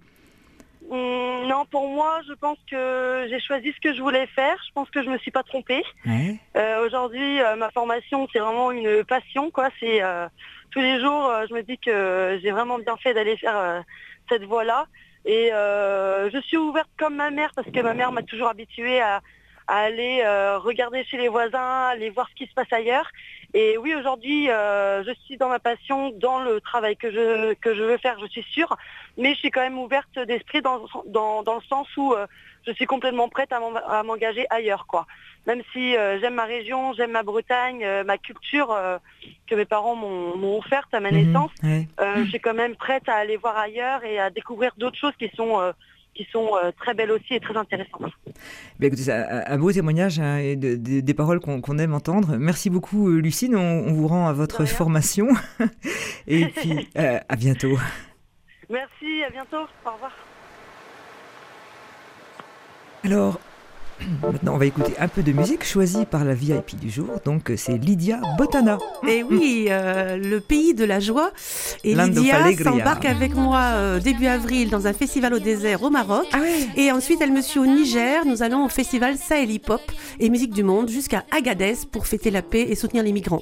Hum, 0.94 1.48
non, 1.48 1.66
pour 1.66 1.90
moi, 1.90 2.20
je 2.28 2.34
pense 2.34 2.60
que 2.70 3.26
j'ai 3.28 3.40
choisi 3.40 3.74
ce 3.74 3.80
que 3.82 3.96
je 3.96 4.02
voulais 4.02 4.28
faire. 4.28 4.56
Je 4.68 4.72
pense 4.74 4.92
que 4.92 5.02
je 5.02 5.10
me 5.10 5.18
suis 5.18 5.32
pas 5.32 5.42
trompée. 5.42 5.82
Euh, 6.56 6.86
Aujourd'hui, 6.86 7.42
euh, 7.42 7.56
ma 7.56 7.72
formation, 7.72 8.28
c'est 8.32 8.38
vraiment 8.38 8.70
une 8.70 9.04
passion, 9.04 9.50
quoi. 9.50 9.70
C'est 9.80 10.04
euh, 10.04 10.28
tous 10.70 10.82
les 10.82 11.00
jours, 11.02 11.34
je 11.50 11.54
me 11.56 11.64
dis 11.64 11.80
que 11.80 12.40
j'ai 12.44 12.52
vraiment 12.52 12.78
bien 12.78 12.96
fait 12.98 13.16
d'aller 13.16 13.36
faire 13.38 13.84
cette 14.30 14.44
voie-là. 14.44 14.86
Et 15.26 15.50
je 15.52 16.40
suis 16.46 16.58
ouverte 16.58 16.90
comme 16.98 17.16
ma 17.16 17.32
mère 17.32 17.50
parce 17.56 17.70
que 17.72 17.80
ma 17.80 17.96
mère 17.96 18.12
m'a 18.12 18.22
toujours 18.22 18.50
habituée 18.50 19.02
à, 19.02 19.22
à 19.68 19.78
aller 19.78 20.24
regarder 20.58 21.04
chez 21.06 21.18
les 21.18 21.28
voisins, 21.28 21.88
aller 21.88 22.12
voir 22.12 22.28
ce 22.30 22.36
qui 22.36 22.46
se 22.46 22.54
passe 22.54 22.72
ailleurs. 22.72 23.10
Et 23.56 23.78
oui, 23.78 23.94
aujourd'hui, 23.94 24.50
euh, 24.50 25.04
je 25.04 25.12
suis 25.26 25.38
dans 25.38 25.50
ma 25.50 25.60
passion, 25.60 26.10
dans 26.12 26.40
le 26.40 26.60
travail 26.60 26.98
que 26.98 27.12
je 27.12 27.54
que 27.54 27.76
je 27.76 27.84
veux 27.84 27.98
faire, 27.98 28.18
je 28.20 28.26
suis 28.28 28.44
sûre. 28.44 28.76
Mais 29.18 29.34
je 29.36 29.40
suis 29.40 29.52
quand 29.52 29.62
même 29.62 29.78
ouverte 29.78 30.18
d'esprit 30.18 30.62
dans, 30.64 30.86
dans, 31.06 31.44
dans 31.44 31.56
le 31.56 31.62
sens 31.70 31.88
où 31.96 32.14
euh, 32.14 32.26
je 32.66 32.72
suis 32.74 32.86
complètement 32.88 33.30
prête 33.30 33.54
à 33.54 33.60
m'en- 33.60 33.76
à 33.76 34.02
m'engager 34.02 34.48
ailleurs, 34.50 34.88
quoi. 34.88 35.06
Même 35.46 35.62
si 35.72 35.96
euh, 35.96 36.20
j'aime 36.20 36.34
ma 36.36 36.46
région, 36.46 36.94
j'aime 36.94 37.12
ma 37.12 37.22
Bretagne, 37.22 37.86
ma 38.06 38.18
culture 38.18 38.76
que 39.48 39.56
mes 39.56 39.66
parents 39.66 39.96
m'ont 39.96 40.58
offerte 40.58 40.92
à 40.94 41.00
ma 41.00 41.12
Mhm, 41.12 41.18
naissance, 41.18 41.52
ouais. 41.62 41.88
je 42.00 42.24
suis 42.30 42.40
quand 42.40 42.54
même 42.56 42.76
prête 42.76 43.08
à 43.08 43.16
aller 43.16 43.38
voir 43.38 43.56
ailleurs 43.58 44.04
et 44.04 44.20
à 44.20 44.30
découvrir 44.32 44.72
d'autres 44.78 44.98
choses 44.98 45.16
qui 45.20 45.30
sont 45.36 45.74
qui 46.16 46.28
sont 46.32 46.50
euh, 46.56 46.72
très 46.78 46.94
belles 46.94 47.12
aussi 47.12 47.34
et 47.34 47.40
très 47.40 47.56
intéressantes. 47.58 48.12
Écoutez, 48.82 49.12
un, 49.12 49.44
un 49.48 49.58
beau 49.58 49.72
témoignage 49.72 50.20
hein, 50.20 50.38
et 50.38 50.56
de- 50.56 50.76
de- 50.76 51.00
des 51.00 51.14
paroles 51.14 51.40
qu'on 51.40 51.78
aime 51.80 51.94
entendre. 51.94 52.38
Merci 52.38 52.70
beaucoup, 52.70 53.10
euh, 53.10 53.20
Lucine. 53.20 53.56
On, 53.56 53.88
on 53.88 53.94
vous 53.94 54.08
rend 54.08 54.28
à 54.28 54.34
votre 54.34 54.66
formation. 54.66 55.28
et 56.28 56.46
puis, 56.48 56.88
euh, 56.98 57.20
à 57.28 57.36
bientôt. 57.36 57.78
Merci, 58.70 59.24
à 59.28 59.30
bientôt, 59.32 59.66
au 59.86 59.92
revoir. 59.92 60.12
Alors, 63.04 63.40
Maintenant, 64.24 64.56
on 64.56 64.58
va 64.58 64.66
écouter 64.66 64.94
un 65.00 65.08
peu 65.08 65.24
de 65.24 65.32
musique 65.32 65.64
choisie 65.66 66.06
par 66.06 66.24
la 66.24 66.34
VIP 66.34 66.80
du 66.80 66.90
jour. 66.90 67.08
Donc, 67.26 67.52
c'est 67.58 67.78
Lydia 67.78 68.20
Botana. 68.38 68.78
Et 69.08 69.24
oui, 69.24 69.68
euh, 69.70 70.18
le 70.18 70.40
pays 70.40 70.74
de 70.74 70.86
la 70.86 71.00
joie. 71.00 71.32
Et 71.84 71.96
Lydia 71.96 72.52
s'embarque 72.64 73.06
avec 73.06 73.36
moi 73.36 73.60
euh, 73.60 74.00
début 74.00 74.28
avril 74.28 74.70
dans 74.70 74.88
un 74.88 74.94
festival 74.94 75.34
au 75.34 75.40
désert 75.40 75.84
au 75.84 75.90
Maroc. 75.90 76.28
Ah 76.34 76.40
et 76.76 76.92
ensuite, 76.92 77.22
elle 77.22 77.32
me 77.32 77.42
suit 77.42 77.60
au 77.60 77.66
Niger. 77.66 78.26
Nous 78.26 78.44
allons 78.44 78.66
au 78.66 78.70
festival 78.70 79.18
Sahel 79.18 79.52
Hip 79.52 79.70
Hop 79.70 79.82
et 80.20 80.30
Musique 80.30 80.54
du 80.54 80.64
Monde 80.64 80.90
jusqu'à 80.90 81.24
Agadez 81.32 81.76
pour 81.92 82.08
fêter 82.08 82.32
la 82.32 82.42
paix 82.42 82.66
et 82.70 82.76
soutenir 82.76 83.04
les 83.04 83.12
migrants. 83.12 83.42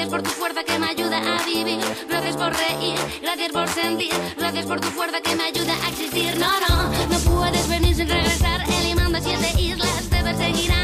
Gracias 0.00 0.18
por 0.18 0.22
tu 0.22 0.40
fuerza 0.40 0.64
que 0.64 0.78
me 0.78 0.86
ayuda 0.86 1.18
a 1.18 1.44
vivir. 1.44 1.78
Gracias 2.08 2.34
por 2.34 2.56
reír, 2.56 2.98
gracias 3.20 3.52
por 3.52 3.68
sentir. 3.68 4.14
Gracias 4.34 4.64
por 4.64 4.80
tu 4.80 4.88
fuerza 4.88 5.20
que 5.20 5.36
me 5.36 5.44
ayuda 5.44 5.74
a 5.84 5.90
existir. 5.90 6.38
No, 6.38 6.48
no, 6.58 6.88
no 7.06 7.18
puedes 7.18 7.68
venir 7.68 7.94
sin 7.94 8.08
regresar. 8.08 8.62
El 8.62 9.22
siete 9.22 9.60
islas 9.60 10.08
te 10.08 10.22
perseguirán. 10.22 10.79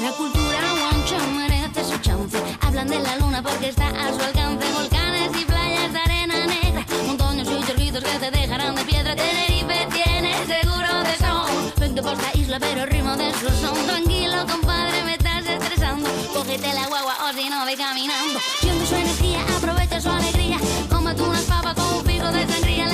La 0.00 0.10
cultura 0.12 0.72
guancha 0.72 1.18
merece 1.36 1.84
su 1.84 1.98
chance. 1.98 2.38
Hablan 2.62 2.88
de 2.88 2.98
la 3.00 3.16
luna 3.16 3.42
porque 3.42 3.68
está 3.68 3.88
a 3.88 4.12
su 4.14 4.20
alcance. 4.22 4.72
Volcanes 4.72 5.30
y 5.38 5.44
playas 5.44 5.92
de 5.92 5.98
arena 5.98 6.46
negra. 6.46 6.86
Montañas 7.06 7.46
y 7.48 7.66
chorritos 7.66 8.02
que 8.02 8.18
te 8.18 8.30
dejarán 8.30 8.74
de 8.74 8.84
piedra. 8.84 9.14
Tenerife 9.14 9.86
tiene 9.92 10.34
seguro 10.46 11.02
de 11.02 11.16
son. 11.18 11.72
Vente 11.78 12.02
por 12.02 12.14
esta 12.14 12.38
isla, 12.38 12.58
pero 12.58 12.86
ritmo 12.86 13.14
de 13.16 13.30
su 13.34 13.48
son. 13.60 13.86
Tranquilo, 13.86 14.46
compadre, 14.50 15.04
me 15.04 15.12
estás 15.12 15.46
estresando. 15.46 16.08
Cógete 16.32 16.72
la 16.72 16.86
guagua 16.86 17.16
o 17.28 17.32
si 17.34 17.50
no, 17.50 17.66
ve 17.66 17.76
caminando. 17.76 18.40
Siente 18.60 18.86
su 18.86 18.94
energía, 18.94 19.42
aprovecha 19.58 20.00
su 20.00 20.08
alegría. 20.08 20.58
Cómete 20.88 21.20
unas 21.20 21.42
papas 21.42 21.74
con 21.74 21.98
un 21.98 22.02
pico 22.02 22.32
de 22.32 22.46
sangría. 22.46 22.93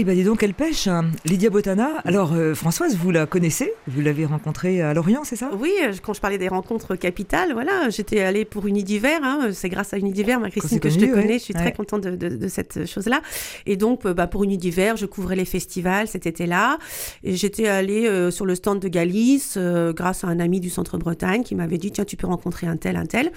Eh 0.00 0.04
ben 0.04 0.14
dis 0.14 0.22
donc, 0.22 0.44
elle 0.44 0.54
pêche, 0.54 0.86
hein. 0.86 1.10
Lydia 1.24 1.50
Botana. 1.50 1.88
Alors, 2.04 2.32
euh, 2.32 2.54
Françoise, 2.54 2.96
vous 2.96 3.10
la 3.10 3.26
connaissez? 3.26 3.72
Vous 3.88 4.00
l'avez 4.00 4.26
rencontrée 4.26 4.80
à 4.80 4.94
Lorient, 4.94 5.24
c'est 5.24 5.34
ça? 5.34 5.50
Oui, 5.58 5.72
euh, 5.82 5.92
quand 6.00 6.12
je 6.14 6.20
parlais 6.20 6.38
des 6.38 6.46
rencontres 6.46 6.94
capitales, 6.94 7.52
voilà, 7.52 7.90
j'étais 7.90 8.20
allée 8.20 8.44
pour 8.44 8.68
Unidiver. 8.68 9.16
Hein, 9.20 9.48
c'est 9.52 9.68
grâce 9.68 9.92
à 9.94 9.98
Unidiver, 9.98 10.36
ma 10.36 10.50
Christine, 10.50 10.78
que 10.78 10.88
je 10.88 11.00
te 11.00 11.04
ouais. 11.04 11.10
connais. 11.10 11.40
Je 11.40 11.44
suis 11.44 11.54
Ouais. 11.54 11.60
très 11.62 11.72
contente 11.72 12.02
de, 12.02 12.14
de- 12.14 12.36
de 12.36 12.46
cette 12.48 12.86
chose-là. 12.86 13.22
Et 13.66 13.76
donc, 13.76 14.06
euh, 14.06 14.14
bah, 14.14 14.28
pour 14.28 14.44
Unidiver, 14.44 14.92
je 14.94 15.06
couvrais 15.06 15.34
les 15.34 15.44
festivals 15.44 16.06
cet 16.06 16.26
été-là. 16.26 16.78
Et 17.24 17.34
j'étais 17.34 17.66
allée 17.66 18.06
euh, 18.06 18.30
sur 18.30 18.46
le 18.46 18.54
stand 18.54 18.78
de 18.78 18.86
Galice 18.86 19.54
euh, 19.56 19.92
grâce 19.92 20.22
à 20.22 20.28
un 20.28 20.38
ami 20.38 20.60
du 20.60 20.70
Centre-Bretagne 20.70 21.42
qui 21.42 21.56
m'avait 21.56 21.78
dit 21.78 21.90
tiens, 21.90 22.04
tu 22.04 22.16
peux 22.16 22.28
rencontrer 22.28 22.68
un 22.68 22.76
tel, 22.76 22.94
un 22.94 23.06
tel. 23.06 23.32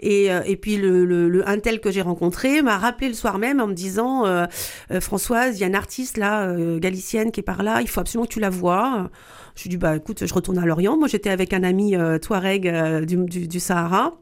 Et, 0.00 0.32
euh, 0.32 0.42
et 0.46 0.56
puis 0.56 0.76
le, 0.76 1.04
le, 1.04 1.28
le 1.28 1.48
un 1.48 1.58
tel 1.58 1.80
que 1.80 1.90
j'ai 1.90 2.02
rencontré 2.02 2.62
m'a 2.62 2.78
rappelé 2.78 3.08
le 3.08 3.14
soir 3.14 3.38
même 3.38 3.60
en 3.60 3.66
me 3.66 3.74
disant 3.74 4.26
euh, 4.26 4.46
euh, 4.90 5.00
Françoise, 5.00 5.56
il 5.56 5.60
y 5.60 5.64
a 5.64 5.66
une 5.66 5.74
artiste 5.74 6.16
là, 6.16 6.48
euh, 6.48 6.78
galicienne 6.78 7.30
qui 7.32 7.40
est 7.40 7.44
par 7.44 7.62
là, 7.62 7.80
il 7.80 7.88
faut 7.88 8.00
absolument 8.00 8.26
que 8.26 8.32
tu 8.32 8.40
la 8.40 8.50
vois. 8.50 9.10
Je 9.56 9.62
lui 9.62 9.70
dis 9.70 9.76
bah 9.76 9.96
écoute, 9.96 10.26
je 10.26 10.34
retourne 10.34 10.58
à 10.58 10.66
Lorient. 10.66 10.96
Moi 10.96 11.08
j'étais 11.08 11.30
avec 11.30 11.52
un 11.52 11.62
ami 11.62 11.96
euh, 11.96 12.18
Touareg 12.18 12.68
euh, 12.68 13.04
du, 13.04 13.16
du, 13.16 13.48
du 13.48 13.60
Sahara. 13.60 14.14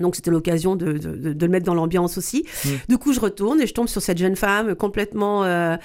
Donc 0.00 0.16
c'était 0.16 0.30
l'occasion 0.30 0.76
de, 0.76 0.92
de, 0.92 1.10
de- 1.16 1.32
de 1.32 1.46
le 1.46 1.50
mettre 1.52 1.66
dans 1.66 1.74
l'ambiance 1.74 2.18
aussi. 2.18 2.44
Mm. 2.64 2.68
Du 2.88 2.98
coup, 2.98 3.12
je 3.12 3.20
retourne 3.20 3.60
et 3.60 3.66
je 3.66 3.74
tombe 3.74 3.88
sur 3.88 4.00
cette 4.02 4.18
jeune 4.18 4.36
femme 4.36 4.74
complètement 4.74 5.44
euh, 5.44 5.76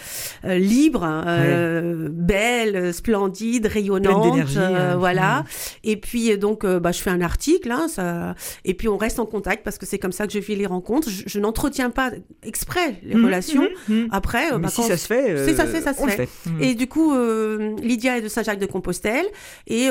euh, 0.46 0.58
libre, 0.58 1.04
euh, 1.06 2.10
belle, 2.12 2.94
splendide, 2.94 3.66
rayonnante. 3.68 4.38
Euh, 4.58 4.96
voilà. 4.98 5.42
mm. 5.42 5.46
Et 5.86 5.98
puis 5.98 6.38
donc, 6.38 6.66
bah, 6.66 6.92
je 6.92 7.00
fais 7.02 7.10
un 7.10 7.22
article, 7.22 7.72
hein, 7.72 7.88
ça... 7.88 8.36
et 8.66 8.74
puis 8.74 8.88
on 8.88 8.98
reste 8.98 9.20
en 9.20 9.26
contact 9.26 9.64
parce 9.64 9.78
que 9.78 9.86
c'est 9.86 10.00
comme 10.00 10.12
ça 10.12 10.28
que 10.28 10.34
je 10.34 10.40
vis 10.40 10.56
les 10.56 10.66
rencontres. 10.66 11.10
Je, 11.10 11.24
je 11.26 11.40
n'entretiens 11.40 11.90
pas 11.90 12.12
exprès 12.44 13.00
les 13.04 13.16
Mhm, 13.16 13.26
relations. 13.26 13.68
Après, 14.12 14.52
Mais 14.54 14.60
bah, 14.60 14.70
si 14.70 14.78
quand- 14.82 14.88
ça 14.88 14.98
se 14.98 15.08
fait, 15.08 15.48
Si 15.48 15.56
ça 15.56 15.66
se 15.66 15.72
fait, 15.72 15.82
ça 15.82 15.94
se 15.94 16.02
fait. 16.06 16.26
fait. 16.26 16.30
Et 16.62 16.76
du 16.76 16.88
coup, 16.88 17.14
Lydia 17.82 18.18
est 18.18 18.22
de 18.22 18.28
Saint-Jacques-de-Compostelle 18.28 19.26
et 19.68 19.90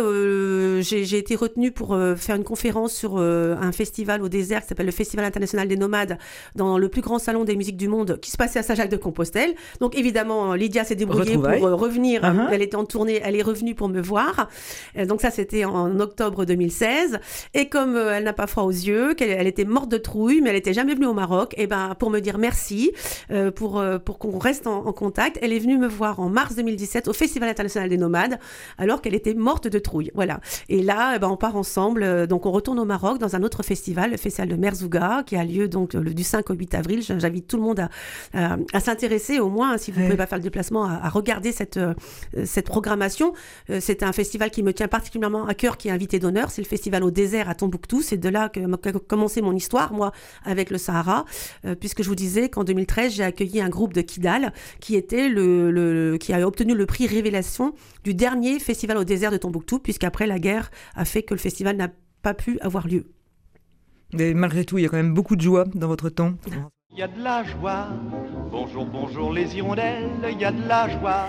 j'ai 0.83 1.19
été 1.19 1.37
retenue 1.37 1.71
pour 1.73 1.97
faire 2.17 2.37
une 2.37 2.45
conférence 2.45 2.93
sur 2.93 3.19
un 3.19 3.73
festival 3.73 4.12
au 4.21 4.29
désert 4.29 4.63
qui 4.63 4.69
s'appelle 4.69 4.87
le 4.87 4.93
Festival 4.93 5.25
international 5.25 5.69
des 5.69 5.77
nomades 5.77 6.19
dans 6.55 6.79
le 6.79 6.89
plus 6.89 7.01
grand 7.01 7.19
salon 7.19 7.45
des 7.45 7.57
musiques 7.57 7.77
du 7.77 7.89
monde 7.89 8.19
qui 8.21 8.31
se 8.31 8.37
passait 8.37 8.59
à 8.59 8.63
Saint-Jacques-de-Compostelle. 8.63 9.55
Donc 9.81 9.97
évidemment, 9.97 10.55
Lydia 10.55 10.85
s'est 10.85 10.95
débrouillée 10.95 11.35
pour 11.37 11.47
euh, 11.47 11.75
revenir. 11.75 12.23
Uh-huh. 12.23 12.49
Elle 12.51 12.63
était 12.63 12.77
en 12.77 12.85
tournée, 12.85 13.21
elle 13.25 13.37
est 13.37 13.43
revenue 13.43 13.75
pour 13.75 13.89
me 13.89 14.01
voir. 14.01 14.49
Euh, 14.99 15.07
donc 15.07 15.21
ça, 15.21 15.31
c'était 15.31 15.65
en 15.65 15.99
octobre 16.01 16.45
2016. 16.45 17.19
Et 17.55 17.69
comme 17.69 17.97
euh, 17.97 18.15
elle 18.17 18.25
n'a 18.25 18.33
pas 18.33 18.47
froid 18.47 18.65
aux 18.65 18.71
yeux, 18.71 19.15
qu'elle 19.15 19.31
elle 19.31 19.47
était 19.47 19.65
morte 19.65 19.91
de 19.91 19.99
trouille, 19.99 20.41
mais 20.41 20.51
elle 20.51 20.57
était 20.57 20.75
jamais 20.75 20.95
venue 20.95 21.07
au 21.07 21.15
Maroc, 21.15 21.55
et 21.57 21.67
ben 21.67 21.95
pour 21.99 22.11
me 22.11 22.21
dire 22.21 22.39
merci, 22.39 22.93
pour 23.55 23.83
pour 24.05 24.19
qu'on 24.19 24.39
reste 24.39 24.67
en, 24.67 24.87
en 24.87 24.93
contact, 24.93 25.39
elle 25.43 25.53
est 25.53 25.59
venue 25.59 25.79
me 25.79 25.89
voir 25.89 26.21
en 26.21 26.29
mars 26.29 26.55
2017 26.55 27.09
au 27.09 27.13
Festival 27.13 27.49
international 27.49 27.89
des 27.89 27.97
nomades, 27.97 28.39
alors 28.79 29.01
qu'elle 29.01 29.15
était 29.15 29.35
morte 29.35 29.69
de 29.69 29.79
trouille. 29.79 30.11
Voilà. 30.15 30.41
Et 30.69 30.83
là, 30.83 31.13
eh 31.17 31.19
ben, 31.19 31.29
on 31.29 31.37
part 31.37 31.57
ensemble. 31.57 32.27
donc 32.27 32.47
on 32.47 32.51
retourne 32.51 32.79
au 32.79 32.85
Maroc 32.85 33.19
dans 33.19 33.37
un 33.37 33.43
autre 33.43 33.63
festival 33.63 33.92
festival, 33.93 34.11
le 34.11 34.17
festival 34.17 34.49
de 34.49 34.57
Merzouga, 34.57 35.23
qui 35.27 35.37
a 35.37 35.45
lieu 35.45 35.69
donc 35.69 35.95
le, 35.95 36.15
du 36.15 36.23
5 36.23 36.49
au 36.51 36.55
8 36.55 36.75
avril. 36.75 37.03
J'invite 37.03 37.47
tout 37.47 37.57
le 37.57 37.63
monde 37.63 37.87
à, 38.33 38.57
à 38.73 38.81
s'intéresser, 38.81 39.39
au 39.39 39.49
moins, 39.49 39.77
si 39.79 39.91
vous 39.91 40.01
ne 40.01 40.07
pouvez 40.07 40.17
pas 40.17 40.27
faire 40.27 40.39
le 40.39 40.43
déplacement, 40.43 40.85
à, 40.85 41.09
regarder 41.09 41.53
cette, 41.53 41.79
cette 42.45 42.67
programmation. 42.67 43.35
c'est 43.81 44.03
un 44.03 44.13
festival 44.13 44.51
qui 44.51 44.63
me 44.63 44.73
tient 44.73 44.89
particulièrement 44.89 45.47
à 45.47 45.55
cœur, 45.55 45.77
qui 45.77 45.89
est 45.89 45.91
invité 45.91 46.19
d'honneur. 46.19 46.51
C'est 46.51 46.63
le 46.63 46.67
festival 46.67 47.05
au 47.05 47.11
désert 47.11 47.49
à 47.49 47.55
Tombouctou. 47.55 48.03
C'est 48.03 48.17
de 48.17 48.29
là 48.29 48.49
que 48.49 48.61
a 48.61 48.93
commencé 49.07 49.43
mon 49.43 49.55
histoire, 49.55 49.93
moi, 49.93 50.13
avec 50.45 50.71
le 50.71 50.79
Sahara, 50.79 51.25
puisque 51.81 52.03
je 52.03 52.09
vous 52.09 52.15
disais 52.15 52.49
qu'en 52.49 52.65
2013, 52.65 53.13
j'ai 53.13 53.25
accueilli 53.25 53.61
un 53.61 53.69
groupe 53.69 53.93
de 53.93 54.01
Kidal 54.01 54.53
qui 54.81 54.97
était 54.97 55.29
le, 55.29 55.71
le, 55.71 56.17
qui 56.19 56.33
a 56.33 56.47
obtenu 56.47 56.75
le 56.75 56.87
prix 56.87 57.07
Révélation 57.07 57.75
du 58.05 58.15
dernier 58.15 58.59
festival 58.59 58.97
au 58.97 59.05
désert 59.05 59.31
de 59.31 59.37
Tombouctou, 59.37 59.79
puisqu'après 59.79 60.27
la 60.27 60.39
guerre 60.39 60.71
a 60.95 61.05
fait 61.05 61.23
que 61.23 61.35
le 61.35 61.41
festival 61.41 61.77
n'a 61.77 61.89
pas 62.23 62.35
pu 62.35 62.59
avoir 62.61 62.87
lieu. 62.87 63.05
Mais 64.13 64.35
malgré 64.35 64.65
tout, 64.65 64.79
il 64.79 64.83
y 64.83 64.87
a 64.87 64.89
quand 64.89 64.97
même 64.97 65.15
beaucoup 65.15 65.37
de 65.37 65.41
joie 65.41 65.65
dans 65.75 65.89
votre 65.89 66.11
temps. 66.11 66.35
Il 66.91 66.99
y 66.99 67.03
a 67.03 67.09
de 67.09 67.23
la 67.23 67.43
joie. 67.45 67.89
Bonjour, 68.51 68.85
bonjour 68.85 69.33
les 69.33 69.57
hirondelles, 69.57 70.11
il 70.31 70.39
y 70.39 70.45
a 70.45 70.53
de 70.53 70.69
la 70.69 70.89
joie. 70.89 71.27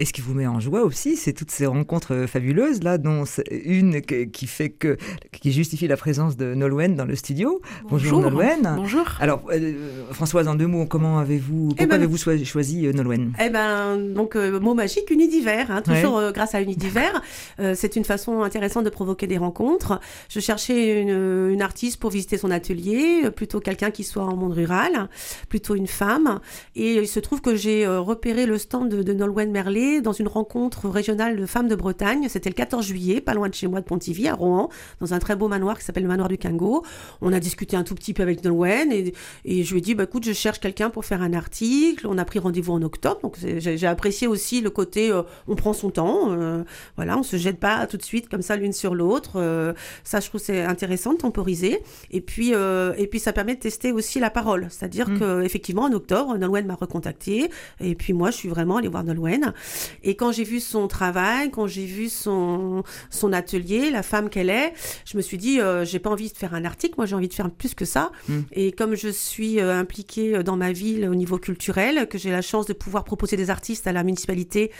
Et 0.00 0.06
ce 0.06 0.12
qui 0.12 0.22
vous 0.22 0.34
met 0.34 0.46
en 0.46 0.58
joie 0.58 0.82
aussi, 0.82 1.14
c'est 1.14 1.32
toutes 1.32 1.52
ces 1.52 1.66
rencontres 1.66 2.26
fabuleuses, 2.26 2.82
là, 2.82 2.98
dont 2.98 3.24
une 3.50 4.00
qui 4.00 4.46
fait 4.48 4.70
que, 4.70 4.96
qui 5.30 5.52
justifie 5.52 5.86
la 5.86 5.96
présence 5.96 6.36
de 6.36 6.52
Nolwenn 6.54 6.96
dans 6.96 7.04
le 7.04 7.14
studio. 7.14 7.60
Bonjour, 7.88 8.18
Bonjour 8.18 8.32
Nolwenn. 8.32 8.74
Bonjour. 8.76 9.04
Alors, 9.20 9.44
euh, 9.52 10.02
Françoise, 10.10 10.48
en 10.48 10.56
deux 10.56 10.66
mots, 10.66 10.86
comment 10.86 11.20
avez-vous, 11.20 11.66
eh 11.66 11.68
pourquoi 11.68 11.86
ben, 11.86 11.94
avez-vous 11.94 12.44
choisi 12.44 12.86
euh, 12.86 12.92
Nolwenn? 12.92 13.34
Eh 13.40 13.50
ben, 13.50 13.96
donc, 13.96 14.34
euh, 14.34 14.58
mot 14.58 14.74
magique, 14.74 15.10
Unidiver, 15.10 15.64
hein, 15.68 15.80
toujours 15.80 16.32
grâce 16.32 16.56
à 16.56 16.60
Unidiver. 16.60 17.10
c'est 17.74 17.94
une 17.94 18.04
façon 18.04 18.42
intéressante 18.42 18.84
de 18.84 18.90
provoquer 18.90 19.28
des 19.28 19.38
rencontres. 19.38 20.00
Je 20.28 20.40
cherchais 20.40 21.02
une, 21.02 21.50
une 21.52 21.62
artiste 21.62 22.00
pour 22.00 22.10
visiter 22.10 22.36
son 22.36 22.50
atelier, 22.50 23.30
plutôt 23.30 23.60
quelqu'un 23.60 23.92
qui 23.92 24.02
soit 24.02 24.24
en 24.24 24.34
monde 24.34 24.54
rural, 24.54 25.08
plutôt 25.48 25.76
une 25.76 25.86
femme. 25.86 26.40
Et 26.74 26.94
il 26.94 27.08
se 27.08 27.20
trouve 27.20 27.40
que 27.40 27.54
j'ai 27.54 27.86
repéré 27.86 28.46
le 28.46 28.58
stand 28.58 28.88
de, 28.88 29.02
de 29.04 29.12
Nolwenn 29.12 29.52
Merlet 29.52 29.83
dans 30.00 30.12
une 30.12 30.28
rencontre 30.28 30.88
régionale 30.88 31.36
de 31.36 31.46
femmes 31.46 31.68
de 31.68 31.74
Bretagne. 31.74 32.26
C'était 32.28 32.50
le 32.50 32.54
14 32.54 32.84
juillet, 32.84 33.20
pas 33.20 33.34
loin 33.34 33.48
de 33.48 33.54
chez 33.54 33.66
moi, 33.66 33.80
de 33.80 33.84
Pontivy, 33.84 34.28
à 34.28 34.34
Rouen, 34.34 34.68
dans 35.00 35.14
un 35.14 35.18
très 35.18 35.36
beau 35.36 35.48
manoir 35.48 35.78
qui 35.78 35.84
s'appelle 35.84 36.02
le 36.04 36.08
manoir 36.08 36.28
du 36.28 36.38
Kingo. 36.38 36.84
On 37.20 37.32
a 37.32 37.40
discuté 37.40 37.76
un 37.76 37.84
tout 37.84 37.94
petit 37.94 38.14
peu 38.14 38.22
avec 38.22 38.44
Nolwenn 38.44 38.92
et, 38.92 39.14
et 39.44 39.64
je 39.64 39.72
lui 39.72 39.78
ai 39.78 39.82
dit, 39.82 39.94
bah, 39.94 40.04
écoute, 40.04 40.24
je 40.24 40.32
cherche 40.32 40.60
quelqu'un 40.60 40.90
pour 40.90 41.04
faire 41.04 41.22
un 41.22 41.32
article. 41.32 42.06
On 42.06 42.18
a 42.18 42.24
pris 42.24 42.38
rendez-vous 42.38 42.72
en 42.72 42.82
octobre. 42.82 43.20
Donc 43.22 43.36
j'ai 43.40 43.86
apprécié 43.86 44.26
aussi 44.26 44.60
le 44.60 44.70
côté, 44.70 45.10
euh, 45.10 45.22
on 45.48 45.54
prend 45.54 45.72
son 45.72 45.90
temps. 45.90 46.32
Euh, 46.32 46.62
voilà, 46.96 47.18
on 47.18 47.22
se 47.22 47.36
jette 47.36 47.58
pas 47.58 47.86
tout 47.86 47.96
de 47.96 48.02
suite 48.02 48.28
comme 48.28 48.42
ça 48.42 48.56
l'une 48.56 48.72
sur 48.72 48.94
l'autre. 48.94 49.32
Euh, 49.36 49.72
ça, 50.04 50.20
je 50.20 50.28
trouve 50.28 50.40
c'est 50.40 50.62
intéressant 50.62 51.12
de 51.12 51.18
temporiser. 51.18 51.80
Et 52.10 52.20
puis, 52.20 52.52
et 52.52 53.06
puis 53.06 53.18
ça 53.18 53.32
permet 53.32 53.54
de 53.54 53.60
tester 53.60 53.92
aussi 53.92 54.20
la 54.20 54.30
parole. 54.30 54.66
C'est-à-dire 54.70 55.08
mm. 55.08 55.18
que 55.18 55.42
effectivement 55.42 55.82
en 55.82 55.92
octobre, 55.92 56.36
Nolwenn 56.36 56.66
m'a 56.66 56.74
recontacté. 56.74 57.50
Et 57.80 57.94
puis 57.94 58.12
moi, 58.12 58.30
je 58.30 58.36
suis 58.36 58.48
vraiment 58.48 58.76
allée 58.76 58.88
voir 58.88 59.04
Nolwenn. 59.04 59.52
Et 60.02 60.16
quand 60.16 60.32
j'ai 60.32 60.44
vu 60.44 60.60
son 60.60 60.88
travail, 60.88 61.50
quand 61.50 61.66
j'ai 61.66 61.86
vu 61.86 62.08
son, 62.08 62.82
son 63.10 63.32
atelier, 63.32 63.90
la 63.90 64.02
femme 64.02 64.28
qu'elle 64.30 64.50
est, 64.50 64.72
je 65.04 65.16
me 65.16 65.22
suis 65.22 65.38
dit, 65.38 65.60
euh, 65.60 65.84
j'ai 65.84 65.98
pas 65.98 66.10
envie 66.10 66.30
de 66.30 66.36
faire 66.36 66.54
un 66.54 66.64
article, 66.64 66.94
moi 66.96 67.06
j'ai 67.06 67.14
envie 67.14 67.28
de 67.28 67.34
faire 67.34 67.50
plus 67.50 67.74
que 67.74 67.84
ça. 67.84 68.12
Hmm. 68.28 68.40
Et 68.52 68.72
comme 68.72 68.94
je 68.94 69.08
suis 69.08 69.60
euh, 69.60 69.78
impliquée 69.78 70.36
euh, 70.36 70.42
dans 70.42 70.56
ma 70.56 70.72
ville 70.72 71.08
au 71.08 71.14
niveau 71.14 71.38
culturel, 71.38 72.08
que 72.08 72.18
j'ai 72.18 72.30
la 72.30 72.42
chance 72.42 72.66
de 72.66 72.72
pouvoir 72.72 73.04
proposer 73.04 73.36
des 73.36 73.50
artistes 73.50 73.86
à 73.86 73.92
la 73.92 74.02
municipalité 74.02 74.70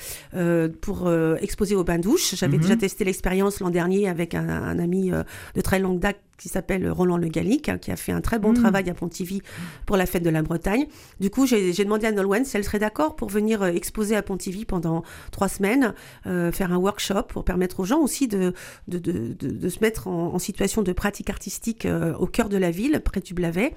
pour 0.81 1.11
exposer 1.41 1.75
au 1.75 1.85
bain 1.85 1.99
douche, 1.99 2.35
j'avais 2.35 2.57
hmm. 2.57 2.61
déjà 2.61 2.77
testé 2.77 3.05
l'expérience 3.05 3.61
l'an 3.61 3.71
dernier 3.71 4.09
avec 4.09 4.35
un, 4.35 4.49
un 4.49 4.79
ami 4.79 5.11
de 5.11 5.61
très 5.61 5.79
longue 5.79 5.99
date 5.99 6.19
qui 6.39 6.49
s'appelle 6.49 6.91
Roland 6.91 7.17
Le 7.17 7.29
Gallic, 7.29 7.69
hein, 7.69 7.79
qui 7.79 7.91
a 7.91 7.97
fait 7.97 8.13
un 8.13 8.21
très 8.21 8.39
bon 8.39 8.53
mm. 8.53 8.55
travail 8.63 8.91
à 8.91 8.95
Pontivy 8.95 9.43
pour 9.87 9.97
la 9.97 10.07
fête 10.07 10.23
de 10.23 10.31
la 10.31 10.43
Bretagne. 10.43 10.87
Du 11.21 11.31
coup, 11.31 11.47
j'ai 11.47 11.73
demandé 11.73 12.07
à 12.07 12.13
Nolwenn 12.13 12.45
si 12.45 12.57
elle 12.57 12.65
serait 12.65 12.79
d'accord 12.79 13.17
pour 13.17 13.29
venir 13.29 13.63
euh, 13.63 13.69
exposer 13.69 14.17
à 14.17 14.23
Pontivy 14.23 14.65
pendant 14.65 15.03
trois 15.31 15.49
semaines, 15.49 15.95
euh, 16.27 16.53
faire 16.53 16.73
un 16.73 16.79
workshop 16.79 17.25
pour 17.29 17.45
permettre 17.45 17.81
aux 17.81 17.85
gens 17.85 18.01
aussi 18.01 18.29
de, 18.29 18.53
de, 18.89 18.99
de, 18.99 19.35
de 19.35 19.69
se 19.69 19.81
mettre 19.81 20.09
en, 20.09 20.39
situation 20.39 20.83
de 20.83 20.93
pratique 20.93 21.31
artistique 21.31 21.87
euh, 21.87 22.15
au 22.17 22.27
cœur 22.27 22.49
de 22.49 22.57
la 22.57 22.71
ville, 22.71 23.01
près 23.05 23.21
du 23.21 23.35
Blavet. 23.35 23.73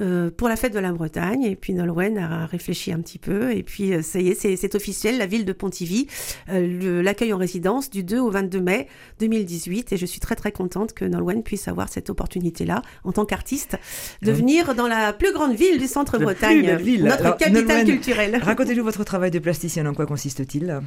Euh, 0.00 0.30
pour 0.30 0.48
la 0.48 0.56
fête 0.56 0.72
de 0.72 0.78
la 0.78 0.92
Bretagne. 0.92 1.42
Et 1.42 1.56
puis 1.56 1.74
Nolwenn 1.74 2.18
a 2.18 2.46
réfléchi 2.46 2.92
un 2.92 3.00
petit 3.00 3.18
peu. 3.18 3.52
Et 3.52 3.62
puis 3.62 3.94
euh, 3.94 4.02
ça 4.02 4.20
y 4.20 4.28
est, 4.28 4.34
c'est 4.34 4.74
officiel, 4.74 5.18
la 5.18 5.26
ville 5.26 5.44
de 5.44 5.52
Pontivy, 5.52 6.06
euh, 6.50 7.02
l'accueil 7.02 7.32
en 7.32 7.38
résidence 7.38 7.90
du 7.90 8.04
2 8.04 8.18
au 8.18 8.30
22 8.30 8.60
mai 8.60 8.86
2018. 9.20 9.92
Et 9.92 9.96
je 9.96 10.06
suis 10.06 10.20
très 10.20 10.36
très 10.36 10.52
contente 10.52 10.92
que 10.92 11.04
Nolwenn 11.04 11.42
puisse 11.42 11.68
avoir 11.68 11.88
cette 11.88 12.10
opportunité-là, 12.10 12.82
en 13.04 13.12
tant 13.12 13.24
qu'artiste, 13.24 13.76
de 14.22 14.32
venir 14.32 14.74
dans 14.74 14.88
la 14.88 15.12
plus 15.12 15.32
grande 15.32 15.54
ville 15.54 15.78
du 15.78 15.86
centre-Bretagne, 15.86 16.78
notre 17.00 17.36
capitale 17.36 17.84
culturelle. 17.84 18.36
Racontez-nous 18.42 18.84
votre 18.84 19.04
travail 19.04 19.30
de 19.30 19.38
plasticienne, 19.38 19.88
en 19.88 19.94
quoi 19.94 20.06
consiste-t-il? 20.06 20.80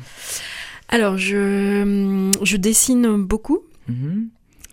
Alors, 0.89 1.17
je, 1.17 2.31
je 2.43 2.57
dessine 2.57 3.17
beaucoup. 3.23 3.63
Mhm. 3.87 4.29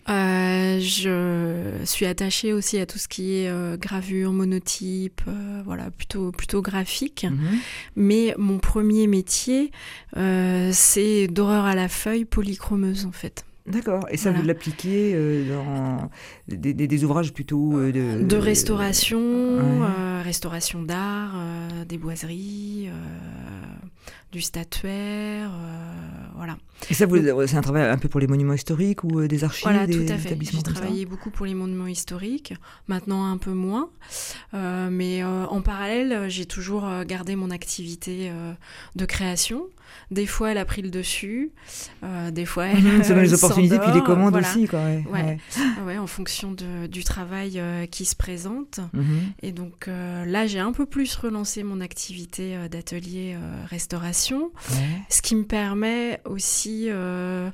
Euh, 0.09 0.81
je 0.81 1.85
suis 1.85 2.07
attachée 2.07 2.53
aussi 2.53 2.79
à 2.79 2.87
tout 2.87 2.99
ce 2.99 3.09
qui 3.09 3.40
est 3.40 3.49
euh, 3.49 3.77
gravure, 3.77 4.33
monotype, 4.33 5.21
euh, 5.29 5.61
voilà, 5.64 5.90
plutôt, 5.90 6.33
plutôt 6.33 6.62
graphique. 6.62 7.27
Mhm. 7.31 7.59
Mais 7.97 8.35
mon 8.38 8.59
premier 8.59 9.07
métier, 9.07 9.71
c'est 10.73 11.29
d'horreur 11.29 11.64
à 11.64 11.75
la 11.75 11.88
feuille 11.88 12.25
polychromeuse 12.25 13.07
en 13.07 13.12
fait. 13.12 13.44
D'accord. 13.66 14.07
Et 14.11 14.16
ça, 14.16 14.33
vous 14.33 14.42
l'appliquez 14.42 15.14
dans 15.47 16.11
des, 16.49 17.05
ouvrages 17.05 17.35
plutôt 17.35 17.79
de... 17.79 18.23
De 18.23 18.37
restauration, 18.37 19.83
restauration 20.25 20.83
d'art, 20.83 21.35
des 21.87 21.99
boiseries, 21.99 22.88
du 24.33 24.41
statuaire, 24.41 25.51
voilà. 26.37 26.57
Et 26.91 26.95
ça, 26.95 27.07
c'est 27.47 27.57
un 27.57 27.61
travail 27.61 27.83
un 27.83 27.99
peu 27.99 28.09
pour 28.09 28.21
les 28.21 28.27
monuments 28.27 28.55
historiques 28.55 29.05
ou 29.05 29.21
euh, 29.21 29.29
des 29.29 29.45
archives 29.45 29.64
Voilà, 29.64 29.87
tout 29.87 30.07
à 30.09 30.17
fait. 30.17 30.38
J'ai 30.41 30.62
travaillé 30.62 31.05
beaucoup 31.05 31.31
pour 31.31 31.45
les 31.45 31.55
monuments 31.55 31.87
historiques, 31.87 32.55
maintenant 32.87 33.31
un 33.31 33.37
peu 33.37 33.53
moins. 33.53 33.91
Euh, 34.55 34.88
mais 34.91 35.23
euh, 35.23 35.45
en 35.47 35.61
parallèle, 35.61 36.29
j'ai 36.29 36.47
toujours 36.47 36.88
gardé 37.07 37.37
mon 37.37 37.51
activité 37.51 38.31
de 38.97 39.05
création. 39.05 39.67
Des 40.11 40.27
fois, 40.27 40.51
elle 40.51 40.59
a 40.59 40.64
pris 40.64 40.83
le 40.83 40.91
dessus. 40.91 41.51
des 42.31 42.47
fois, 42.47 42.67
elle. 42.67 42.83
Mhm, 42.83 43.05
selon 43.05 43.21
les 43.21 43.35
opportunités, 43.35 43.79
puis 43.79 43.93
les 43.93 44.03
commandes 44.03 44.37
aussi. 44.37 44.67
Quoi, 44.67 44.81
ouais. 44.81 45.38
Ouais. 45.85 45.99
en 45.99 46.07
fonction 46.07 46.53
de, 46.53 46.87
du 46.87 47.05
travail 47.05 47.61
qui 47.91 48.05
se 48.05 48.17
présente. 48.17 48.81
Mhm. 48.93 49.33
Et 49.43 49.53
donc 49.53 49.88
là, 49.88 50.47
j'ai 50.47 50.61
un 50.61 50.73
peu 50.73 50.87
plus 50.87 51.14
relancé 51.17 51.62
mon 51.62 51.81
activité 51.81 52.57
d'atelier 52.71 53.37
restauration, 53.67 54.17
ce 54.18 55.22
qui 55.22 55.35
me 55.35 55.44
permet 55.44 56.20
aussi 56.24 56.87
euh, 56.88 57.50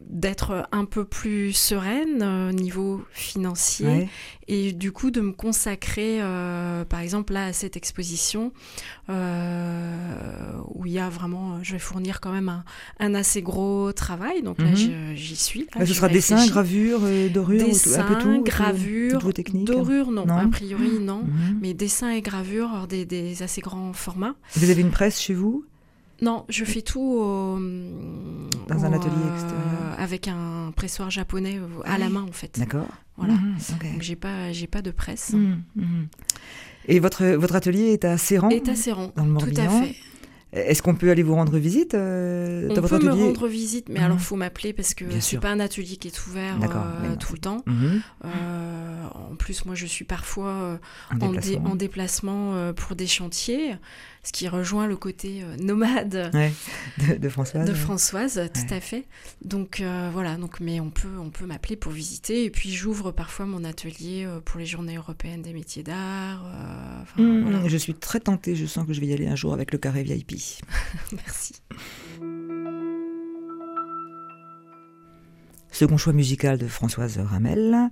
d'être 0.00 0.66
un 0.72 0.84
peu 0.84 1.04
plus 1.04 1.52
sereine 1.52 2.22
au 2.22 2.24
euh, 2.24 2.52
niveau 2.52 3.02
financier 3.12 4.08
et 4.48 4.72
du 4.72 4.92
coup 4.92 5.10
de 5.10 5.20
me 5.20 5.32
consacrer 5.32 6.18
euh, 6.20 6.84
par 6.84 7.00
exemple 7.00 7.34
là 7.34 7.46
à 7.46 7.52
cette 7.52 7.76
exposition 7.76 8.52
où 9.08 10.86
il 10.86 10.92
y 10.92 10.98
a 10.98 11.08
vraiment 11.08 11.62
je 11.62 11.72
vais 11.72 11.78
fournir 11.78 12.20
quand 12.20 12.32
même 12.32 12.62
un, 12.98 13.14
assez 13.14 13.42
gros 13.42 13.92
travail. 13.92 14.42
Donc 14.42 14.58
là 14.58 14.70
mhm. 14.70 15.14
j'y 15.14 15.36
suis. 15.36 15.66
Ce 15.78 15.94
sera 15.94 16.08
dessin 16.08 16.46
gravure 16.46 17.00
dorure 17.32 17.64
dessin, 17.64 18.00
un 18.00 18.14
peu 18.14 18.18
tout 18.18 18.42
gravure 18.42 19.20
dorure 19.52 20.10
non, 20.12 20.28
a 20.28 20.46
priori 20.46 20.98
non. 21.00 21.24
Mhm. 21.24 21.58
mais 21.60 21.74
dessin 21.74 22.10
et 22.10 22.22
gravure 22.22 22.86
des, 22.88 23.04
des 23.04 23.42
assez 23.42 23.60
grands 23.60 23.92
formats. 23.92 24.36
Vous 24.56 24.70
avez 24.70 24.80
une 24.80 24.90
presse 24.90 25.20
chez 25.20 25.34
vous? 25.34 25.64
Non, 26.22 26.44
je 26.48 26.64
fais 26.64 26.82
tout 26.82 27.18
dans 28.68 28.84
un 28.84 28.92
atelier 28.92 29.26
extérieur 29.32 29.94
avec 29.98 30.28
un 30.28 30.72
pressoir 30.74 31.10
japonais 31.10 31.58
à 31.84 31.98
la 31.98 32.08
main 32.08 32.22
en 32.28 32.32
fait. 32.32 32.58
D'accord. 32.58 32.88
Voilà. 33.16 33.34
Mmh, 33.34 33.56
Donc 33.92 34.02
j'ai 34.02 34.16
pas 34.16 34.52
j'ai 34.52 34.66
pas 34.66 34.82
de 34.82 34.90
presse. 34.90 35.32
Mmh, 35.32 35.56
mmh. 35.76 35.82
Et 36.88 37.00
votre 37.00 37.26
votre 37.26 37.54
atelier 37.54 37.92
est 37.92 38.04
à 38.04 38.16
Serran 38.16 38.48
Est 38.48 38.68
à 38.68 38.74
Serran. 38.74 39.12
Dans 39.16 39.24
le 39.24 39.30
Morbihan. 39.30 39.54
Tout 39.54 39.60
à 39.60 39.82
fait. 39.82 39.96
Est-ce 40.52 40.82
qu'on 40.82 40.94
peut 40.94 41.10
aller 41.10 41.22
vous 41.22 41.34
rendre 41.34 41.56
visite 41.58 41.94
euh, 41.94 42.68
On 42.70 42.80
votre 42.80 42.98
peut 42.98 43.04
me 43.04 43.12
rendre 43.12 43.46
visite, 43.46 43.88
mais 43.88 44.00
alors 44.00 44.16
il 44.18 44.22
faut 44.22 44.36
m'appeler 44.36 44.72
parce 44.72 44.94
que 44.94 45.04
c'est 45.20 45.38
pas 45.38 45.50
un 45.50 45.60
atelier 45.60 45.96
qui 45.96 46.08
est 46.08 46.26
ouvert 46.26 46.58
euh, 46.62 47.16
tout 47.16 47.32
le 47.32 47.38
temps. 47.38 47.64
Euh, 48.24 49.02
en 49.14 49.36
plus, 49.36 49.64
moi, 49.64 49.74
je 49.74 49.86
suis 49.86 50.04
parfois 50.04 50.78
en, 51.20 51.74
déplacement 51.74 52.72
pour 52.74 52.96
des 52.96 53.06
chantiers 53.06 53.76
ce 54.22 54.32
qui 54.32 54.48
rejoint 54.48 54.86
le 54.86 54.96
côté 54.96 55.42
euh, 55.42 55.56
nomade 55.56 56.30
de, 57.18 57.28
Françoise. 57.28 57.66
De 57.66 57.74
Françoise, 57.74 58.50
tout 58.52 58.74
à 58.74 58.80
fait. 58.80 59.06
Donc 59.42 59.80
euh, 59.80 60.10
voilà, 60.12 60.36
donc, 60.36 60.60
mais 60.60 60.78
on 60.78 60.90
peut, 60.90 61.08
on 61.18 61.30
peut 61.30 61.46
m'appeler 61.46 61.76
pour 61.76 61.92
visiter. 61.92 62.44
Et 62.44 62.50
puis 62.50 62.70
j'ouvre 62.70 63.12
parfois 63.12 63.46
mon 63.46 63.64
atelier 63.64 64.24
euh, 64.26 64.40
pour 64.44 64.60
les 64.60 64.66
journées 64.66 64.96
européennes 64.96 65.42
des 65.42 65.54
métiers 65.54 65.82
d'art. 65.82 66.44
Mmh, 67.16 67.66
je 67.66 67.76
suis 67.76 67.94
très 67.94 68.20
tentée, 68.20 68.54
je 68.56 68.66
sens 68.66 68.86
que 68.86 68.92
je 68.92 69.00
vais 69.00 69.06
y 69.06 69.12
aller 69.14 69.26
un 69.26 69.36
jour 69.36 69.54
avec 69.54 69.72
le 69.72 69.78
carré 69.78 70.02
VIP. 70.02 70.38
Merci. 71.12 71.54
Second 75.70 75.96
choix 75.96 76.12
musical 76.12 76.58
de 76.58 76.66
Françoise 76.66 77.18
Ramel. 77.18 77.90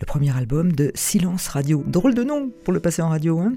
Le 0.00 0.06
premier 0.06 0.34
album 0.34 0.72
de 0.72 0.90
Silence 0.94 1.48
Radio. 1.48 1.84
Drôle 1.86 2.14
de 2.14 2.24
nom 2.24 2.50
pour 2.64 2.72
le 2.72 2.80
passer 2.80 3.02
en 3.02 3.10
radio, 3.10 3.38
hein 3.38 3.52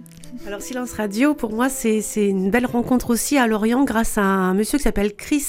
alors 0.47 0.61
Silence 0.61 0.93
Radio, 0.93 1.35
pour 1.35 1.53
moi, 1.53 1.69
c'est 1.69 2.01
une 2.15 2.49
belle 2.49 2.65
rencontre 2.65 3.11
aussi 3.11 3.37
à 3.37 3.47
Lorient 3.47 3.85
grâce 3.85 4.17
à 4.17 4.23
un 4.23 4.53
monsieur 4.53 4.77
qui 4.77 4.83
s'appelle 4.83 5.13
Chris 5.15 5.45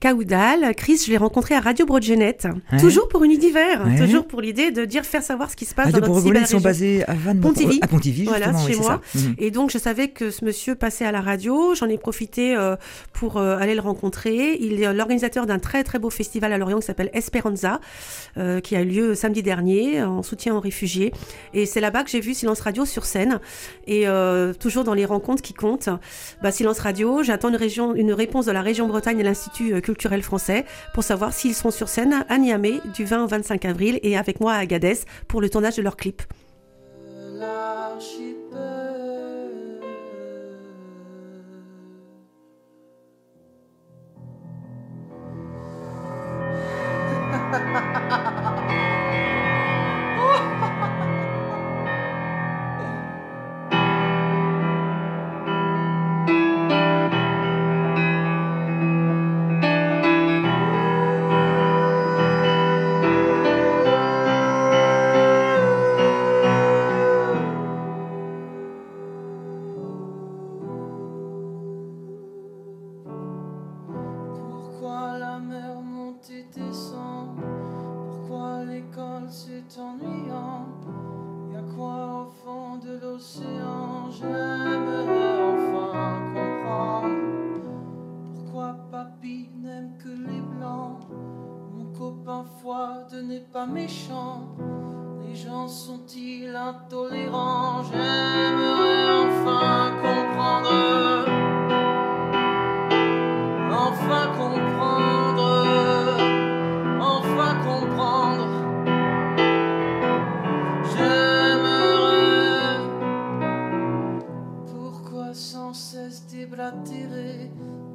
Caoudal. 0.00 0.74
Chris, 0.76 1.02
je 1.04 1.10
l'ai 1.10 1.16
rencontré 1.16 1.54
à 1.54 1.60
Radio 1.60 1.86
Broadgenette, 1.86 2.46
toujours 2.78 3.08
pour 3.08 3.24
une 3.24 3.36
d'hiver, 3.36 3.84
toujours 3.98 4.26
pour 4.26 4.40
l'idée 4.40 4.70
de 4.70 4.84
dire 4.84 5.04
faire 5.04 5.22
savoir 5.22 5.50
ce 5.50 5.56
qui 5.56 5.64
se 5.64 5.74
passe 5.74 5.86
Radio 5.86 6.00
dans 6.00 6.14
notre 6.14 6.40
ils 6.40 6.46
sont 6.46 6.60
basés 6.60 7.04
à 7.08 7.14
Van 7.14 7.34
Pontivy. 7.36 7.78
À 7.82 7.88
Pontivy, 7.88 8.24
voilà, 8.24 8.52
chez 8.66 8.76
moi. 8.76 9.00
Mhm. 9.14 9.34
Et 9.38 9.50
donc 9.50 9.70
je 9.70 9.78
savais 9.78 10.08
que 10.08 10.30
ce 10.30 10.44
monsieur 10.44 10.74
passait 10.74 11.04
à 11.04 11.12
la 11.12 11.20
radio. 11.20 11.74
J'en 11.74 11.88
ai 11.88 11.98
profité 11.98 12.54
euh, 12.54 12.76
pour 13.12 13.38
euh, 13.38 13.56
aller 13.58 13.74
le 13.74 13.80
rencontrer. 13.80 14.56
Il 14.60 14.82
est 14.82 14.92
l'organisateur 14.92 15.46
d'un 15.46 15.58
très 15.58 15.82
très 15.82 15.98
beau 15.98 16.10
festival 16.10 16.52
à 16.52 16.58
Lorient 16.58 16.78
qui 16.78 16.86
s'appelle 16.86 17.10
Esperanza, 17.12 17.80
euh, 18.36 18.60
qui 18.60 18.76
a 18.76 18.82
eu 18.82 18.86
lieu 18.86 19.14
samedi 19.14 19.42
dernier 19.42 19.95
en 20.02 20.22
soutien 20.22 20.54
aux 20.54 20.60
réfugiés. 20.60 21.12
Et 21.54 21.66
c'est 21.66 21.80
là-bas 21.80 22.04
que 22.04 22.10
j'ai 22.10 22.20
vu 22.20 22.34
Silence 22.34 22.60
Radio 22.60 22.84
sur 22.84 23.04
scène. 23.04 23.40
Et 23.86 24.06
euh, 24.06 24.52
toujours 24.52 24.84
dans 24.84 24.94
les 24.94 25.04
rencontres 25.04 25.42
qui 25.42 25.54
comptent, 25.54 25.88
bah, 26.42 26.50
Silence 26.50 26.78
Radio, 26.80 27.22
j'attends 27.22 27.48
une, 27.48 28.12
réponse 28.12 28.46
de 28.46 28.52
la 28.52 28.62
région 28.62 28.88
Bretagne 28.88 29.20
et 29.20 29.22
l'Institut 29.22 29.74
euh, 29.74 29.80
culturel 29.80 30.22
français 30.22 30.64
pour 30.94 31.04
savoir 31.04 31.32
s'ils 31.32 31.54
seront 31.54 31.70
sur 31.70 31.88
scène 31.88 32.24
à 32.28 32.38
Niamey 32.38 32.80
du 32.94 33.04
20 33.04 33.24
au 33.24 33.26
25 33.26 33.64
avril 33.64 33.98
et 34.02 34.16
avec 34.16 34.40
moi 34.40 34.52
à 34.52 34.58
Agadez 34.58 34.98
pour 35.28 35.40
le 35.40 35.50
tournage 35.50 35.76
de 35.76 35.82
leur 35.82 35.96
clip. 35.96 36.22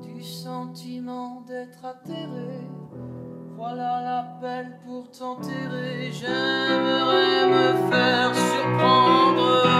du 0.04 0.22
sentiment 0.22 1.42
d'être 1.48 1.84
atterré. 1.84 2.62
Voilà 3.56 4.02
l'appel 4.04 4.78
pour 4.86 5.10
t'enterrer. 5.10 6.12
J'aimerais 6.12 7.48
me 7.48 7.92
faire 7.92 8.36
surprendre. 8.36 9.71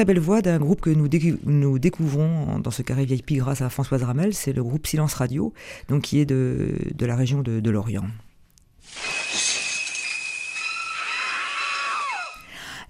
Très 0.00 0.06
belle 0.06 0.18
voix 0.18 0.40
d'un 0.40 0.58
groupe 0.58 0.80
que 0.80 0.88
nous, 0.88 1.78
découvrons 1.78 2.58
dans 2.58 2.70
ce 2.70 2.80
carré 2.80 3.04
VIP 3.04 3.34
grâce 3.34 3.60
à 3.60 3.68
Françoise 3.68 4.02
Ramel, 4.02 4.32
c'est 4.32 4.54
le 4.54 4.62
groupe 4.62 4.86
Silence 4.86 5.12
Radio, 5.12 5.52
donc 5.90 6.00
qui 6.04 6.20
est 6.20 6.24
de, 6.24 6.74
la 7.00 7.14
région 7.14 7.42
de, 7.42 7.68
Lorient. 7.68 8.06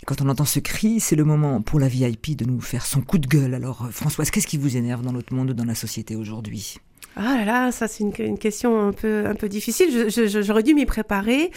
quand 0.07 0.23
on 0.23 0.29
entend 0.29 0.45
ce 0.45 0.61
cri, 0.61 1.01
c'est 1.01 1.17
le 1.17 1.25
moment 1.25 1.63
pour 1.63 1.81
la 1.81 1.89
VIP 1.89 2.37
de 2.37 2.45
nous 2.45 2.61
faire 2.61 2.87
son 2.87 3.01
coup 3.01 3.19
de 3.19 3.27
gueule. 3.27 3.55
Alors 3.55 3.89
Françoise, 3.91 4.31
qu'est-ce 4.31 4.47
qui 4.47 4.57
vous 4.57 4.77
énerve 4.77 5.03
dans 5.03 5.13
notre 5.13 5.35
monde, 5.35 5.51
dans 5.51 5.65
la 5.65 5.75
société 5.75 6.15
aujourd'hui? 6.15 6.77
Ah 7.17 7.37
là 7.39 7.45
là, 7.45 7.73
ça 7.73 7.89
c'est 7.89 8.05
une, 8.05 8.39
question 8.39 8.89
un 8.89 8.93
peu, 8.93 9.27
un 9.27 9.35
peu 9.35 9.49
difficile. 9.49 10.09
J'aurais 10.09 10.63
dû 10.63 10.75
m'y 10.75 10.87
préparer. 10.87 11.51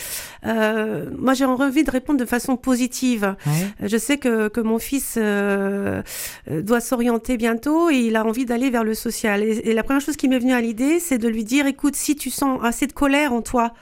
Euh, 0.45 1.09
moi, 1.17 1.33
j'ai 1.33 1.45
envie 1.45 1.83
de 1.83 1.91
répondre 1.91 2.19
de 2.19 2.25
façon 2.25 2.57
positive. 2.57 3.35
Je 3.81 3.97
sais 3.97 4.17
que, 4.17 4.47
que 4.47 4.61
mon 4.61 4.79
fils 4.79 5.15
euh, 5.17 6.01
doit 6.49 6.81
s'orienter 6.81 7.37
bientôt 7.37 7.89
et 7.89 7.97
il 7.97 8.15
a 8.15 8.25
envie 8.25 8.45
d'aller 8.45 8.69
vers 8.69 8.83
le 8.83 8.93
social. 8.93 9.43
et 9.43 9.73
la 9.73 9.83
première 9.83 10.01
chose 10.01 10.17
qui 10.17 10.27
m'est 10.27 10.39
venue 10.39 10.53
à 10.53 10.61
l'idée, 10.61 10.99
c'est 10.99 11.17
de 11.17 11.27
lui 11.27 11.43
dire, 11.43 11.67
écoute, 11.67 11.95
si 11.95 12.15
tu 12.15 12.29
sens 12.29 12.59
assez 12.63 12.87
de 12.87 12.93
colère 12.93 13.33
en 13.33 13.41
toi, 13.41 13.73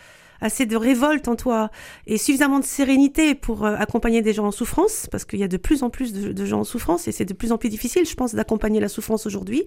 assez 0.42 0.66
de 0.66 0.76
révolte 0.76 1.28
en 1.28 1.36
toi 1.36 1.70
et 2.08 2.18
suffisamment 2.18 2.60
de 2.60 2.66
sérénité 2.66 3.36
pour 3.36 3.66
euh, 3.66 3.76
accompagner 3.78 4.22
des 4.22 4.34
gens 4.34 4.48
en 4.48 4.52
souffrance, 4.52 5.08
parce 5.12 5.24
qu'il 5.24 5.40
y 5.40 5.44
a 5.44 5.48
de 5.48 5.58
plus 5.58 5.84
en 5.84 5.90
plus 5.90 6.14
de, 6.14 6.46
gens 6.46 6.62
en 6.62 6.64
souffrance 6.64 7.08
et 7.08 7.12
c'est 7.12 7.26
de 7.26 7.34
plus 7.34 7.52
en 7.52 7.58
plus 7.58 7.70
difficile, 7.70 8.06
je 8.06 8.16
pense, 8.16 8.36
d'accompagner 8.36 8.80
la 8.80 8.90
souffrance 8.90 9.26
aujourd'hui 9.26 9.64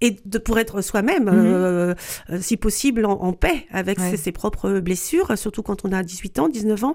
et 0.00 0.16
de 0.24 0.38
pour 0.38 0.58
être 0.58 0.82
soi-même, 0.82 1.24
mhm. 1.24 1.30
euh, 1.32 1.94
euh, 2.30 2.38
si 2.40 2.56
possible, 2.56 3.06
en, 3.06 3.32
paix 3.32 3.66
avec 3.70 3.98
ses, 4.00 4.32
propres 4.32 4.80
blessures, 4.80 5.38
surtout 5.38 5.62
quand 5.62 5.84
on 5.84 5.92
a 5.92 6.02
18 6.02 6.38
ans, 6.40 6.48
19 6.48 6.84
ans. 6.84 6.94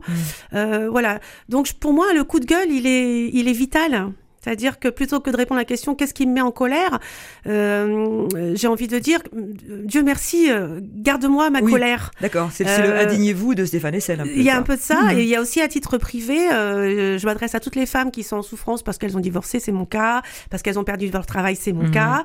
Mhm. 0.51 0.88
voilà. 0.88 1.19
Donc 1.49 1.71
pour 1.73 1.93
moi, 1.93 2.13
le 2.13 2.23
coup 2.23 2.39
de 2.39 2.45
gueule, 2.45 2.69
il 2.69 2.86
est, 2.86 3.30
il 3.34 3.47
est 3.47 3.54
vital. 3.54 4.12
C'est-à-dire 4.45 4.77
que 4.77 4.89
plutôt 4.89 5.21
que 5.21 5.31
de 5.31 5.38
répondre 5.38 5.58
à 5.58 5.62
la 5.62 5.65
question 5.65 5.95
qu'est-ce 5.95 6.13
qui 6.13 6.27
me 6.27 6.34
met 6.34 6.41
en 6.41 6.51
colère, 6.51 6.99
euh, 7.47 8.27
j'ai 8.53 8.67
envie 8.67 8.88
de 8.88 8.99
dire 8.99 9.19
Dieu 9.34 10.03
merci, 10.03 10.51
euh, 10.51 10.81
garde-moi 10.84 11.49
ma 11.49 11.62
colère. 11.62 12.12
D'accord, 12.21 12.51
c'est 12.53 12.63
le 12.63 12.69
euh, 12.69 13.01
indignez-vous 13.01 13.55
de 13.55 13.65
Stéphane 13.65 13.95
Essel. 13.95 14.21
Il 14.36 14.43
y 14.43 14.51
a 14.51 14.58
un 14.58 14.62
peu 14.62 14.75
de 14.75 14.81
ça, 14.81 15.01
mhm. 15.01 15.17
et 15.17 15.23
il 15.23 15.27
y 15.27 15.36
a 15.36 15.41
aussi 15.41 15.62
à 15.62 15.67
titre 15.67 15.97
privé, 15.97 16.38
je 16.38 17.25
m'adresse 17.25 17.55
à 17.55 17.60
toutes 17.60 17.75
les 17.75 17.88
femmes 17.88 18.12
qui 18.12 18.21
sont 18.21 18.38
en 18.38 18.43
souffrance 18.43 18.84
parce 18.84 18.99
qu'elles 18.99 19.17
ont 19.17 19.21
divorcé, 19.21 19.60
c'est 19.60 19.71
mon 19.71 19.86
cas, 19.86 20.21
parce 20.51 20.62
qu'elles 20.62 20.77
ont 20.77 20.84
perdu 20.84 21.10
leur 21.10 21.25
travail, 21.25 21.55
c'est 21.55 21.73
mon 21.73 21.86
mhm. 21.86 21.91
cas, 21.91 22.23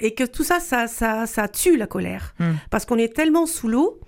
et 0.00 0.14
que 0.14 0.24
tout 0.24 0.44
ça, 0.44 0.58
ça, 0.58 0.86
ça, 0.86 1.26
ça 1.26 1.48
tue 1.48 1.76
la 1.76 1.86
colère, 1.86 2.34
mhm. 2.38 2.54
parce 2.70 2.86
qu'on 2.86 2.96
est 2.96 3.14
tellement 3.14 3.44
sous 3.44 3.68
l'eau 3.68 4.00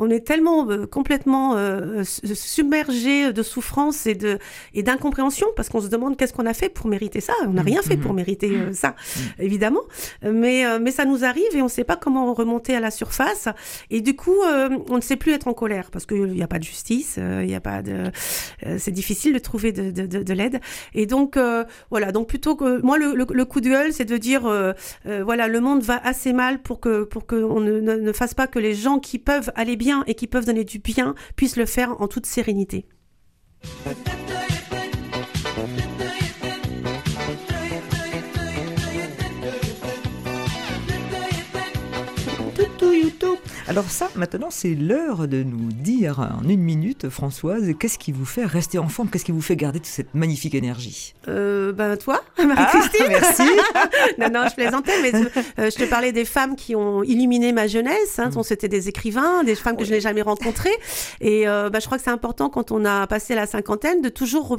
on 0.00 0.08
est 0.08 0.26
tellement 0.26 0.68
euh, 0.68 0.86
complètement 0.86 1.56
euh, 1.56 2.02
submergé 2.04 3.32
de 3.32 3.42
souffrance 3.42 4.06
et 4.06 4.14
de 4.14 4.38
et 4.74 4.82
d'incompréhension 4.82 5.46
parce 5.54 5.68
qu'on 5.68 5.82
se 5.82 5.88
demande 5.88 6.16
qu'est-ce 6.16 6.32
qu'on 6.32 6.46
a 6.46 6.54
fait 6.54 6.70
pour 6.70 6.88
mériter 6.88 7.20
ça. 7.20 7.34
On 7.46 7.52
n'a 7.52 7.62
rien 7.62 7.82
fait 7.82 7.98
pour 7.98 8.14
mériter 8.14 8.50
euh, 8.50 8.72
ça, 8.72 8.96
évidemment. 9.38 9.82
Mais 10.22 10.64
mais 10.80 10.90
ça 10.90 11.04
nous 11.04 11.24
arrive 11.24 11.54
et 11.54 11.60
on 11.60 11.66
ne 11.66 11.70
sait 11.70 11.84
pas 11.84 11.96
comment 11.96 12.32
remonter 12.32 12.74
à 12.74 12.80
la 12.80 12.90
surface. 12.90 13.48
Et 13.90 14.00
du 14.00 14.16
coup, 14.16 14.36
on 14.88 14.96
ne 14.96 15.00
sait 15.02 15.16
plus 15.16 15.32
être 15.32 15.48
en 15.48 15.52
colère 15.52 15.90
parce 15.90 16.06
qu'il 16.06 16.32
n'y 16.32 16.42
a 16.42 16.48
pas 16.48 16.58
de 16.58 16.64
justice, 16.64 17.18
il 17.18 17.46
n'y 17.46 17.54
a 17.54 17.60
pas 17.60 17.82
de. 17.82 18.10
c'est 18.78 18.90
difficile 18.90 19.34
de 19.34 19.38
trouver 19.38 19.72
de, 19.72 19.90
de, 19.90 20.22
de, 20.22 20.32
l'aide. 20.32 20.60
Et 20.94 21.04
donc 21.04 21.38
voilà. 21.90 22.12
Donc 22.12 22.28
plutôt 22.28 22.56
que 22.56 22.80
moi, 22.80 22.96
le, 22.96 23.14
le, 23.14 23.44
coup 23.44 23.60
de 23.60 23.68
gueule, 23.68 23.92
c'est 23.92 24.06
de 24.06 24.16
dire 24.16 24.42
voilà, 25.04 25.48
le 25.48 25.60
monde 25.60 25.82
va 25.82 26.00
assez 26.02 26.32
mal 26.32 26.62
pour 26.62 26.80
que 26.80 27.04
pour 27.04 27.26
que 27.26 27.36
on 27.36 27.60
ne, 27.60 27.80
ne 27.80 28.12
fasse 28.12 28.32
pas 28.32 28.46
que 28.46 28.58
les 28.58 28.74
gens 28.74 28.98
qui 28.98 29.18
peuvent 29.18 29.52
aller 29.54 29.76
bien 29.76 29.89
et 30.06 30.14
qui 30.14 30.26
peuvent 30.26 30.46
donner 30.46 30.64
du 30.64 30.78
bien 30.78 31.14
puissent 31.36 31.56
le 31.56 31.66
faire 31.66 32.00
en 32.00 32.08
toute 32.08 32.26
sérénité. 32.26 32.86
Alors 43.70 43.88
ça, 43.88 44.08
maintenant, 44.16 44.48
c'est 44.50 44.74
l'heure 44.74 45.28
de 45.28 45.44
nous 45.44 45.70
dire 45.70 46.18
en 46.18 46.48
une 46.48 46.60
minute, 46.60 47.08
Françoise, 47.08 47.72
qu'est-ce 47.78 47.98
qui 47.98 48.10
vous 48.10 48.24
fait 48.24 48.44
rester 48.44 48.78
en 48.78 48.88
forme 48.88 49.08
Qu'est-ce 49.08 49.24
qui 49.24 49.30
vous 49.30 49.40
fait 49.40 49.54
garder 49.54 49.78
toute 49.78 49.86
cette 49.86 50.12
magnifique 50.12 50.56
énergie? 50.56 51.14
Euh, 51.28 51.70
Ben 51.70 51.96
toi, 51.96 52.20
Marie-Christine. 52.44 53.06
Ah, 53.06 53.08
merci. 53.08 53.42
non, 54.18 54.28
non, 54.28 54.48
je 54.48 54.54
plaisantais, 54.56 55.00
mais 55.02 55.12
euh, 55.14 55.70
je 55.70 55.76
te 55.76 55.84
parlais 55.84 56.10
des 56.10 56.24
femmes 56.24 56.56
qui 56.56 56.74
ont 56.74 57.04
illuminé 57.04 57.52
ma 57.52 57.68
jeunesse. 57.68 58.18
Hein, 58.18 58.30
mm. 58.34 58.42
C'était 58.42 58.66
des 58.66 58.88
écrivains, 58.88 59.44
des 59.44 59.54
femmes 59.54 59.76
que 59.76 59.84
je 59.84 59.92
n'ai 59.92 60.00
jamais 60.00 60.22
rencontrées. 60.22 60.76
Et 61.20 61.46
euh, 61.46 61.70
bah, 61.70 61.78
je 61.78 61.86
crois 61.86 61.96
que 61.96 62.02
c'est 62.02 62.10
important 62.10 62.50
quand 62.50 62.72
on 62.72 62.84
a 62.84 63.06
passé 63.06 63.36
la 63.36 63.46
cinquantaine 63.46 64.02
de 64.02 64.08
toujours 64.08 64.58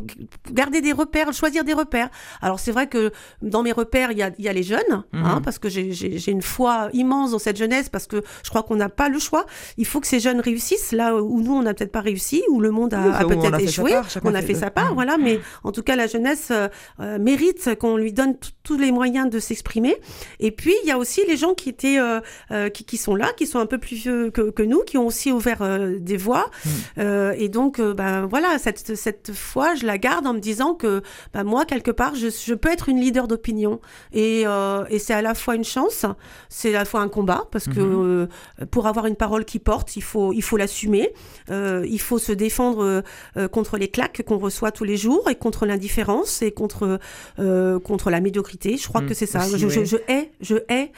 garder 0.54 0.80
des 0.80 0.94
repères, 0.94 1.34
choisir 1.34 1.66
des 1.66 1.74
repères. 1.74 2.08
Alors 2.42 2.62
c'est 2.62 2.72
vrai 2.72 2.88
que 2.88 3.12
dans 3.42 3.62
mes 3.62 3.74
repères, 3.74 4.14
il 4.14 4.20
y 4.20 4.24
a, 4.24 4.32
y 4.40 4.48
a, 4.48 4.54
les 4.54 4.64
jeunes, 4.64 4.80
hein, 4.90 5.04
mm-hmm. 5.14 5.42
parce 5.42 5.60
que 5.60 5.68
j'ai 5.68 6.32
une 6.32 6.42
foi 6.42 6.88
immense 6.94 7.32
dans 7.32 7.40
cette 7.40 7.58
jeunesse, 7.58 7.90
parce 7.90 8.08
que 8.08 8.24
je 8.46 8.50
crois 8.50 8.64
qu'on 8.64 8.78
n'a 8.78 8.88
pas 8.88 9.01
le 9.10 9.20
choix. 9.20 9.46
Il 9.78 9.86
faut 9.86 10.00
que 10.00 10.08
ces 10.08 10.20
jeunes 10.20 10.40
réussissent 10.40 10.92
là 10.92 11.16
où 11.16 11.42
nous, 11.42 11.54
on 11.54 11.64
n'a 11.64 11.74
peut-être 11.74 11.92
pas 11.92 12.02
réussi, 12.02 12.44
où 12.50 12.60
le 12.60 12.72
monde 12.72 12.94
a, 12.94 13.24
peut-être 13.26 13.60
échoué. 13.60 13.94
on 14.24 14.34
a 14.34 14.42
fait 14.42 14.56
sa 14.56 14.72
part, 14.72 14.94
voilà. 14.94 15.18
Mais 15.18 15.40
en 15.64 15.72
tout 15.72 15.84
cas, 15.84 15.96
la 15.96 16.08
jeunesse 16.08 16.50
euh, 16.52 16.68
euh, 17.00 17.20
mérite 17.20 17.76
qu'on 17.80 17.98
lui 17.98 18.14
donne 18.14 18.36
tous 18.64 18.78
les 18.78 18.92
moyens 18.92 19.30
de 19.30 19.40
s'exprimer. 19.40 19.96
Et 20.40 20.52
puis, 20.52 20.74
il 20.84 20.88
y 20.88 20.92
a 20.92 20.98
aussi 20.98 21.22
les 21.28 21.38
gens 21.38 21.54
qui 21.54 21.70
étaient, 21.70 22.00
euh, 22.00 22.70
qui, 22.70 22.86
qui, 22.86 22.98
sont 22.98 23.16
là, 23.16 23.32
qui 23.36 23.48
sont 23.48 23.60
un 23.60 23.66
peu 23.66 23.78
plus 23.78 23.96
vieux 23.96 24.32
que, 24.32 24.50
que 24.52 24.64
nous, 24.64 24.82
qui 24.82 24.98
ont 24.98 25.08
aussi 25.08 25.32
ouvert 25.32 25.62
des 26.00 26.18
voies. 26.18 26.50
Mm. 26.66 27.02
et 27.38 27.50
donc, 27.50 27.82
ben 27.82 28.26
voilà, 28.26 28.58
cette, 28.58 28.96
cette 28.96 29.32
foi, 29.34 29.76
je 29.76 29.86
la 29.86 29.98
garde 29.98 30.28
en 30.28 30.34
me 30.34 30.40
disant 30.40 30.74
que 30.74 31.02
ben, 31.34 31.44
moi, 31.44 31.66
quelque 31.66 31.92
part, 31.92 32.16
je, 32.16 32.28
je 32.30 32.54
peux 32.54 32.72
être 32.72 32.90
une 32.90 33.00
leader 33.00 33.28
d'opinion. 33.28 33.80
Et, 34.14 34.42
et 34.90 35.00
c'est 35.00 35.14
à 35.14 35.22
la 35.22 35.34
fois 35.34 35.56
une 35.56 35.64
chance, 35.64 36.06
c'est 36.50 36.70
à 36.76 36.80
la 36.80 36.86
fois 36.86 37.02
un 37.02 37.10
combat, 37.10 37.48
parce 37.52 37.66
que 37.66 38.28
mm-hmm. 38.66 38.66
Pour 38.82 38.88
avoir 38.88 39.06
une 39.06 39.16
parole 39.16 39.46
qui 39.46 39.60
porte, 39.60 39.96
il 39.96 40.02
faut, 40.02 40.34
il 40.34 40.42
faut 40.42 40.58
l'assumer. 40.58 41.14
Euh, 41.52 41.86
il 41.88 42.02
faut 42.02 42.18
se 42.18 42.32
défendre 42.32 43.04
euh, 43.38 43.48
contre 43.48 43.78
les 43.78 43.90
claques 43.90 44.24
qu'on 44.26 44.40
reçoit 44.40 44.72
tous 44.72 44.86
les 44.86 44.98
jours 44.98 45.30
et 45.30 45.36
contre 45.36 45.68
l'indifférence 45.68 46.42
et 46.42 46.50
contre 46.50 46.98
euh, 47.38 47.80
contre 47.80 48.10
la 48.10 48.22
médiocrité. 48.22 48.78
Je 48.78 48.88
crois 48.88 49.02
mm, 49.02 49.06
que 49.06 49.14
c'est 49.14 49.28
ça. 49.28 49.42
je, 49.56 49.70
je, 49.70 49.86
je, 49.86 49.98
hais, 50.08 50.32
je 50.42 50.56
hais. 50.68 50.92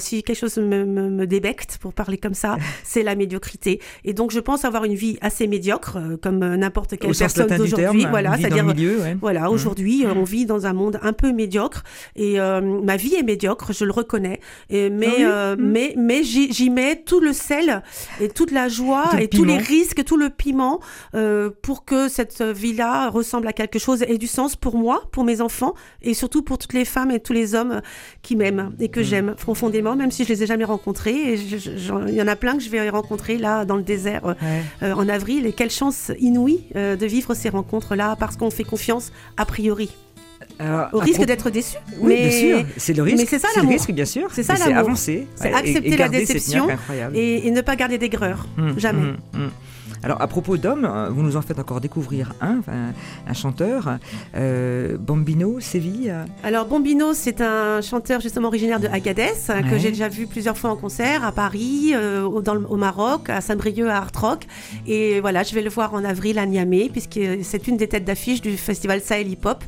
si 0.00 0.22
quelque 0.22 0.38
chose 0.38 0.56
me, 0.56 0.86
me, 0.86 1.10
me 1.10 1.26
débecte, 1.26 1.76
pour 1.78 1.92
parler 1.92 2.16
comme 2.16 2.32
ça, 2.32 2.56
c'est 2.84 3.02
la 3.02 3.14
médiocrité. 3.16 3.82
Et 4.04 4.14
donc, 4.14 4.30
je 4.30 4.40
pense 4.40 4.64
avoir 4.64 4.84
une 4.84 4.94
vie 4.94 5.18
assez 5.20 5.46
médiocre, 5.46 5.98
comme 6.22 6.38
n'importe 6.38 6.96
quelle 6.96 7.14
personne 7.14 7.54
d'aujourd'hui. 7.54 8.06
Voilà, 8.08 8.38
c'est-à-dire, 8.38 8.64
voilà, 9.20 9.42
mm. 9.42 9.52
aujourd'hui, 9.52 10.06
on 10.06 10.24
vit 10.24 10.46
dans 10.46 10.64
un 10.64 10.72
monde 10.72 10.98
un 11.02 11.12
peu 11.12 11.32
médiocre 11.32 11.82
et 12.14 12.38
ma 12.38 12.96
vie 12.96 13.14
est 13.14 13.22
médiocre, 13.22 13.74
je 13.74 13.84
le 13.84 13.92
reconnais. 13.92 14.40
Et, 14.70 14.88
mais, 14.88 15.22
ah 15.22 15.54
mm. 15.54 15.60
mais, 15.60 15.94
mais 15.98 16.22
j'y 16.22 16.70
mets 16.70 17.02
tout 17.04 17.20
le 17.20 17.25
sel 17.32 17.82
et 18.20 18.28
toute 18.28 18.50
la 18.50 18.68
joie 18.68 19.10
et 19.18 19.28
tous 19.28 19.44
les 19.44 19.58
risques, 19.58 20.04
tout 20.04 20.16
le 20.16 20.30
piment 20.30 20.80
euh, 21.14 21.50
pour 21.62 21.84
que 21.84 22.08
cette 22.08 22.42
vie-là 22.42 23.10
ressemble 23.10 23.48
à 23.48 23.52
quelque 23.52 23.78
chose 23.78 24.04
et 24.06 24.18
du 24.18 24.26
sens 24.26 24.56
pour 24.56 24.76
moi, 24.76 25.02
pour 25.12 25.24
mes 25.24 25.40
enfants 25.40 25.74
et 26.02 26.14
surtout 26.14 26.42
pour 26.42 26.58
toutes 26.58 26.72
les 26.72 26.84
femmes 26.84 27.10
et 27.10 27.20
tous 27.20 27.32
les 27.32 27.54
hommes 27.54 27.80
qui 28.22 28.36
m'aiment 28.36 28.74
et 28.80 28.88
que 28.88 29.00
mm. 29.00 29.04
j'aime 29.04 29.34
profondément, 29.34 29.96
même 29.96 30.10
si 30.10 30.24
je 30.24 30.28
les 30.28 30.42
ai 30.42 30.46
jamais 30.46 30.64
rencontrés. 30.64 31.34
Et 31.34 31.34
il 31.34 32.14
y 32.14 32.22
en 32.22 32.28
a 32.28 32.36
plein 32.36 32.56
que 32.56 32.62
je 32.62 32.70
vais 32.70 32.88
rencontrer 32.88 33.38
là 33.38 33.64
dans 33.64 33.76
le 33.76 33.82
désert 33.82 34.34
euh, 34.82 34.92
en 34.92 35.08
avril. 35.08 35.46
Et 35.46 35.52
quelle 35.52 35.70
chance 35.70 36.10
inouïe 36.18 36.64
euh, 36.76 36.96
de 36.96 37.06
vivre 37.06 37.34
ces 37.34 37.48
rencontres-là 37.48 38.16
parce 38.18 38.36
qu'on 38.36 38.50
fait 38.50 38.64
confiance 38.64 39.12
a 39.36 39.44
priori. 39.44 39.90
Au 40.92 40.98
risque 40.98 41.24
d'être 41.24 41.50
déçu. 41.50 41.76
Oui, 41.98 42.14
mais... 42.14 42.28
bien 42.28 42.30
sûr, 42.30 42.66
c'est 42.76 42.94
le 42.94 43.02
risque. 43.02 43.18
Mais 43.18 43.26
c'est 43.26 43.38
ça 43.38 43.48
le 43.60 43.68
risque, 43.68 43.92
bien 43.92 44.04
sûr. 44.04 44.28
C'est 44.32 44.42
ça 44.42 44.56
C'est 44.56 44.72
avancer. 44.72 45.26
C'est 45.34 45.52
accepter 45.52 45.96
la 45.96 46.08
déception 46.08 46.68
et, 47.14 47.50
ne 47.50 47.60
pas 47.60 47.76
garder 47.76 47.98
d'aigreur. 47.98 48.46
Mmh, 48.56 48.78
Jamais. 48.78 49.02
Mmh, 49.02 49.38
mmh. 49.38 49.50
Alors, 50.02 50.20
à 50.20 50.26
propos 50.26 50.56
d'hommes, 50.56 50.84
euh, 50.84 51.08
vous 51.10 51.22
nous 51.22 51.36
en 51.36 51.42
faites 51.42 51.58
encore 51.58 51.80
découvrir 51.80 52.32
un, 52.40 52.60
un 53.26 53.32
chanteur, 53.32 53.98
euh, 54.36 54.96
Bombino, 54.98 55.58
Séville. 55.60 56.14
Alors, 56.42 56.66
Bombino, 56.66 57.14
c'est 57.14 57.40
un 57.40 57.80
chanteur 57.80 58.20
justement 58.20 58.48
originaire 58.48 58.80
de 58.80 58.88
Agadez, 58.88 59.32
que 59.70 59.78
j'ai 59.78 59.90
déjà 59.90 60.08
vu 60.08 60.26
plusieurs 60.26 60.56
fois 60.56 60.70
en 60.70 60.76
concert 60.76 61.24
à 61.24 61.32
Paris, 61.32 61.92
euh, 61.94 62.22
au, 62.22 62.76
Maroc, 62.76 63.30
à 63.30 63.40
Saint-Brieuc, 63.40 63.88
à 63.88 63.96
Art 63.96 64.10
Rock. 64.14 64.46
Et 64.86 65.20
voilà, 65.20 65.42
je 65.42 65.54
vais 65.54 65.62
le 65.62 65.70
voir 65.70 65.94
en 65.94 66.04
avril 66.04 66.38
à 66.38 66.46
Niamey, 66.46 66.88
puisque 66.90 67.20
c'est 67.42 67.66
une 67.66 67.76
des 67.76 67.88
têtes 67.88 68.04
d'affiche 68.04 68.40
du 68.40 68.56
festival 68.56 69.00
Sahel 69.00 69.28
Hip 69.28 69.44
Hop 69.44 69.64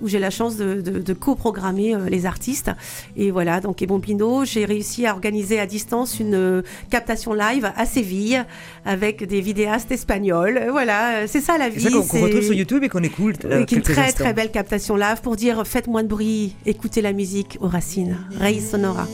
où 0.00 0.08
j'ai 0.08 0.18
la 0.18 0.30
chance 0.30 0.56
de, 0.56 0.80
de, 0.80 0.98
de 0.98 1.12
co-programmer 1.12 1.94
euh, 1.94 2.08
les 2.08 2.26
artistes. 2.26 2.70
Et 3.16 3.30
voilà, 3.30 3.60
donc 3.60 3.82
et 3.82 3.86
Bombino, 3.86 4.44
j'ai 4.44 4.64
réussi 4.64 5.06
à 5.06 5.12
organiser 5.12 5.58
à 5.58 5.66
distance 5.66 6.20
une 6.20 6.34
euh, 6.34 6.62
captation 6.90 7.32
live 7.32 7.70
à 7.76 7.86
Séville 7.86 8.44
avec 8.84 9.24
des 9.24 9.40
vidéastes 9.40 9.90
espagnols. 9.90 10.68
Voilà, 10.70 11.22
euh, 11.22 11.24
c'est 11.26 11.40
ça 11.40 11.58
la 11.58 11.68
vie. 11.68 11.80
C'est 11.80 11.90
ça 11.90 11.96
qu'on 12.08 12.22
retrouve 12.22 12.42
sur 12.42 12.54
YouTube 12.54 12.82
et 12.84 12.88
qu'on 12.88 13.02
écoute. 13.02 13.44
Avec 13.44 13.72
une 13.72 13.82
très 13.82 14.12
très 14.12 14.32
belle 14.32 14.50
captation 14.50 14.96
live 14.96 15.20
pour 15.22 15.36
dire 15.36 15.66
faites 15.66 15.86
moins 15.86 16.02
de 16.02 16.08
bruit, 16.08 16.54
écoutez 16.66 17.02
la 17.02 17.12
musique 17.12 17.58
aux 17.60 17.68
racines. 17.68 18.16
Rey 18.38 18.60
Sonora. 18.60 19.06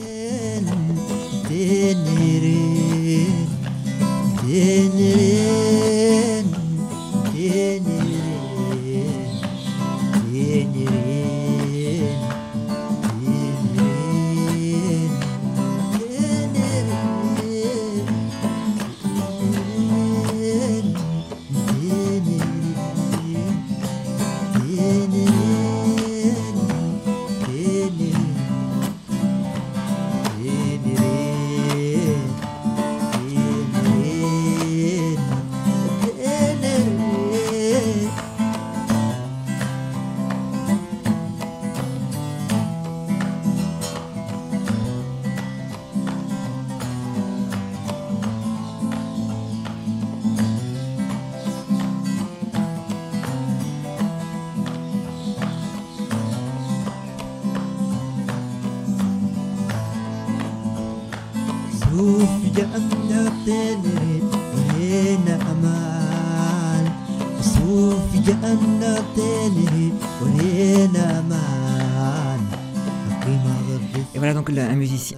Et 10.56 10.95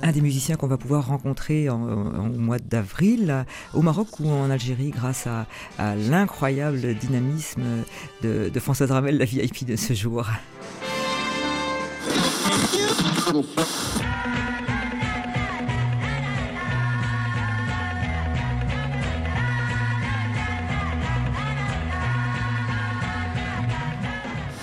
un 0.03 0.13
des 0.13 0.21
musiciens 0.21 0.57
qu'on 0.57 0.67
va 0.67 0.77
pouvoir 0.77 1.07
rencontrer 1.07 1.69
en, 1.69 1.81
au 1.81 2.39
mois 2.39 2.59
d'avril 2.59 3.45
au 3.75 3.83
Maroc 3.83 4.21
ou 4.21 4.31
en 4.31 4.51
Algérie 4.51 4.91
grâce 4.91 5.27
à, 5.27 5.47
l'incroyable 5.97 6.95
dynamisme 6.95 7.63
de, 8.23 8.51
de 8.53 8.61
Françoise 8.61 8.91
Ramel, 8.91 9.19
la 9.19 9.25
VIP 9.25 9.67
de 9.67 9.77
ce 9.77 9.95
jour. 9.95 10.27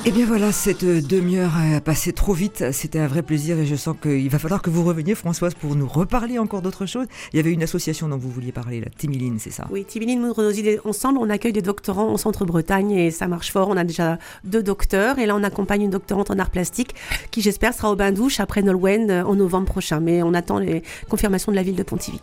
Et 0.06 0.10
eh 0.10 0.12
bien 0.12 0.28
voilà, 0.28 0.52
cette 0.52 0.86
demi-heure 0.86 1.54
a 1.58 1.82
passé 1.82 2.14
trop 2.14 2.34
vite. 2.34 2.72
C'était 2.74 3.00
un 3.00 3.08
vrai 3.08 3.24
plaisir 3.24 3.58
et 3.58 3.66
je 3.66 3.76
sens 3.76 3.96
qu'il 4.00 4.30
va 4.30 4.38
falloir 4.38 4.62
que 4.62 4.70
vous 4.70 4.84
reveniez, 4.84 5.16
Françoise, 5.16 5.56
pour 5.56 5.76
nous 5.76 5.88
reparler 5.88 6.38
encore 6.38 6.62
d'autres 6.62 6.86
choses. 6.86 7.08
Il 7.34 7.38
y 7.38 7.40
avait 7.40 7.52
une 7.52 7.64
association 7.64 8.08
dont 8.08 8.18
vous 8.18 8.30
vouliez 8.30 8.52
parler, 8.52 8.82
la 8.82 8.92
Timiline, 8.92 9.40
c'est 9.40 9.50
ça? 9.50 9.66
Oui, 9.72 9.84
Timiline, 9.84 10.22
Moudre 10.22 10.52
ensemble, 10.86 11.18
on 11.20 11.28
accueille 11.32 11.54
des 11.54 11.64
doctorants 11.64 12.10
en 12.10 12.18
centre-Bretagne 12.18 12.92
et 12.92 13.10
ça 13.10 13.28
marche 13.28 13.52
fort. 13.52 13.68
On 13.68 13.78
a 13.78 13.84
déjà 13.84 14.20
deux 14.44 14.62
docteurs 14.62 15.18
et 15.18 15.26
là, 15.26 15.36
on 15.36 15.42
accompagne 15.42 15.82
une 15.82 15.90
doctorante 15.90 16.30
en 16.30 16.38
art 16.38 16.52
plastique 16.52 16.94
qui, 17.32 17.42
j'espère, 17.42 17.74
sera 17.74 17.92
au 17.92 17.96
bain-douche 17.96 18.40
après 18.40 18.62
Nolwenn 18.62 19.10
en 19.10 19.34
novembre 19.34 19.66
prochain. 19.66 20.02
Mais 20.02 20.22
on 20.22 20.36
attend 20.36 20.60
les 20.60 20.84
confirmations 21.10 21.52
de 21.52 21.56
la 21.56 21.64
ville 21.64 21.76
de 21.76 21.82
Pontivy. 21.82 22.22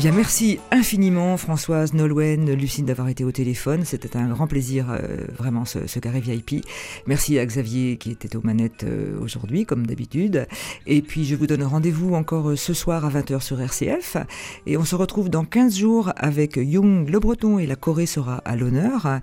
Eh 0.00 0.10
merci 0.12 0.60
infiniment 0.70 1.36
Françoise, 1.36 1.92
Nolwenn, 1.92 2.52
Lucine 2.52 2.84
d'avoir 2.84 3.08
été 3.08 3.24
au 3.24 3.32
téléphone. 3.32 3.84
C'était 3.84 4.16
un 4.16 4.28
grand 4.28 4.46
plaisir, 4.46 4.92
euh, 4.92 5.26
vraiment, 5.36 5.64
ce, 5.64 5.98
carré 5.98 6.20
VIP. 6.20 6.64
Merci 7.08 7.36
à 7.36 7.44
Xavier 7.44 7.96
qui 7.96 8.12
était 8.12 8.36
aux 8.36 8.40
manettes 8.42 8.84
euh, 8.84 9.18
aujourd'hui, 9.20 9.66
comme 9.66 9.88
d'habitude. 9.88 10.46
Et 10.86 11.02
puis, 11.02 11.24
je 11.24 11.34
vous 11.34 11.48
donne 11.48 11.64
rendez-vous 11.64 12.14
encore 12.14 12.50
euh, 12.50 12.56
ce 12.56 12.74
soir 12.74 13.04
à 13.04 13.10
20h 13.10 13.40
sur 13.40 13.60
RCF. 13.60 14.18
Et 14.66 14.76
on 14.76 14.84
se 14.84 14.94
retrouve 14.94 15.30
dans 15.30 15.44
15 15.44 15.76
jours 15.76 16.12
avec 16.14 16.60
Young 16.62 17.08
Le 17.08 17.18
Breton 17.18 17.58
et 17.58 17.66
la 17.66 17.74
Corée 17.74 18.06
sera 18.06 18.36
à 18.44 18.54
l'honneur. 18.54 19.18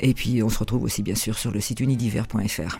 Et 0.00 0.14
puis, 0.14 0.42
on 0.42 0.48
se 0.48 0.58
retrouve 0.58 0.84
aussi, 0.84 1.02
bien 1.02 1.16
sûr, 1.16 1.36
sur 1.36 1.50
le 1.50 1.60
site 1.60 1.80
unidiver.fr. 1.80 2.78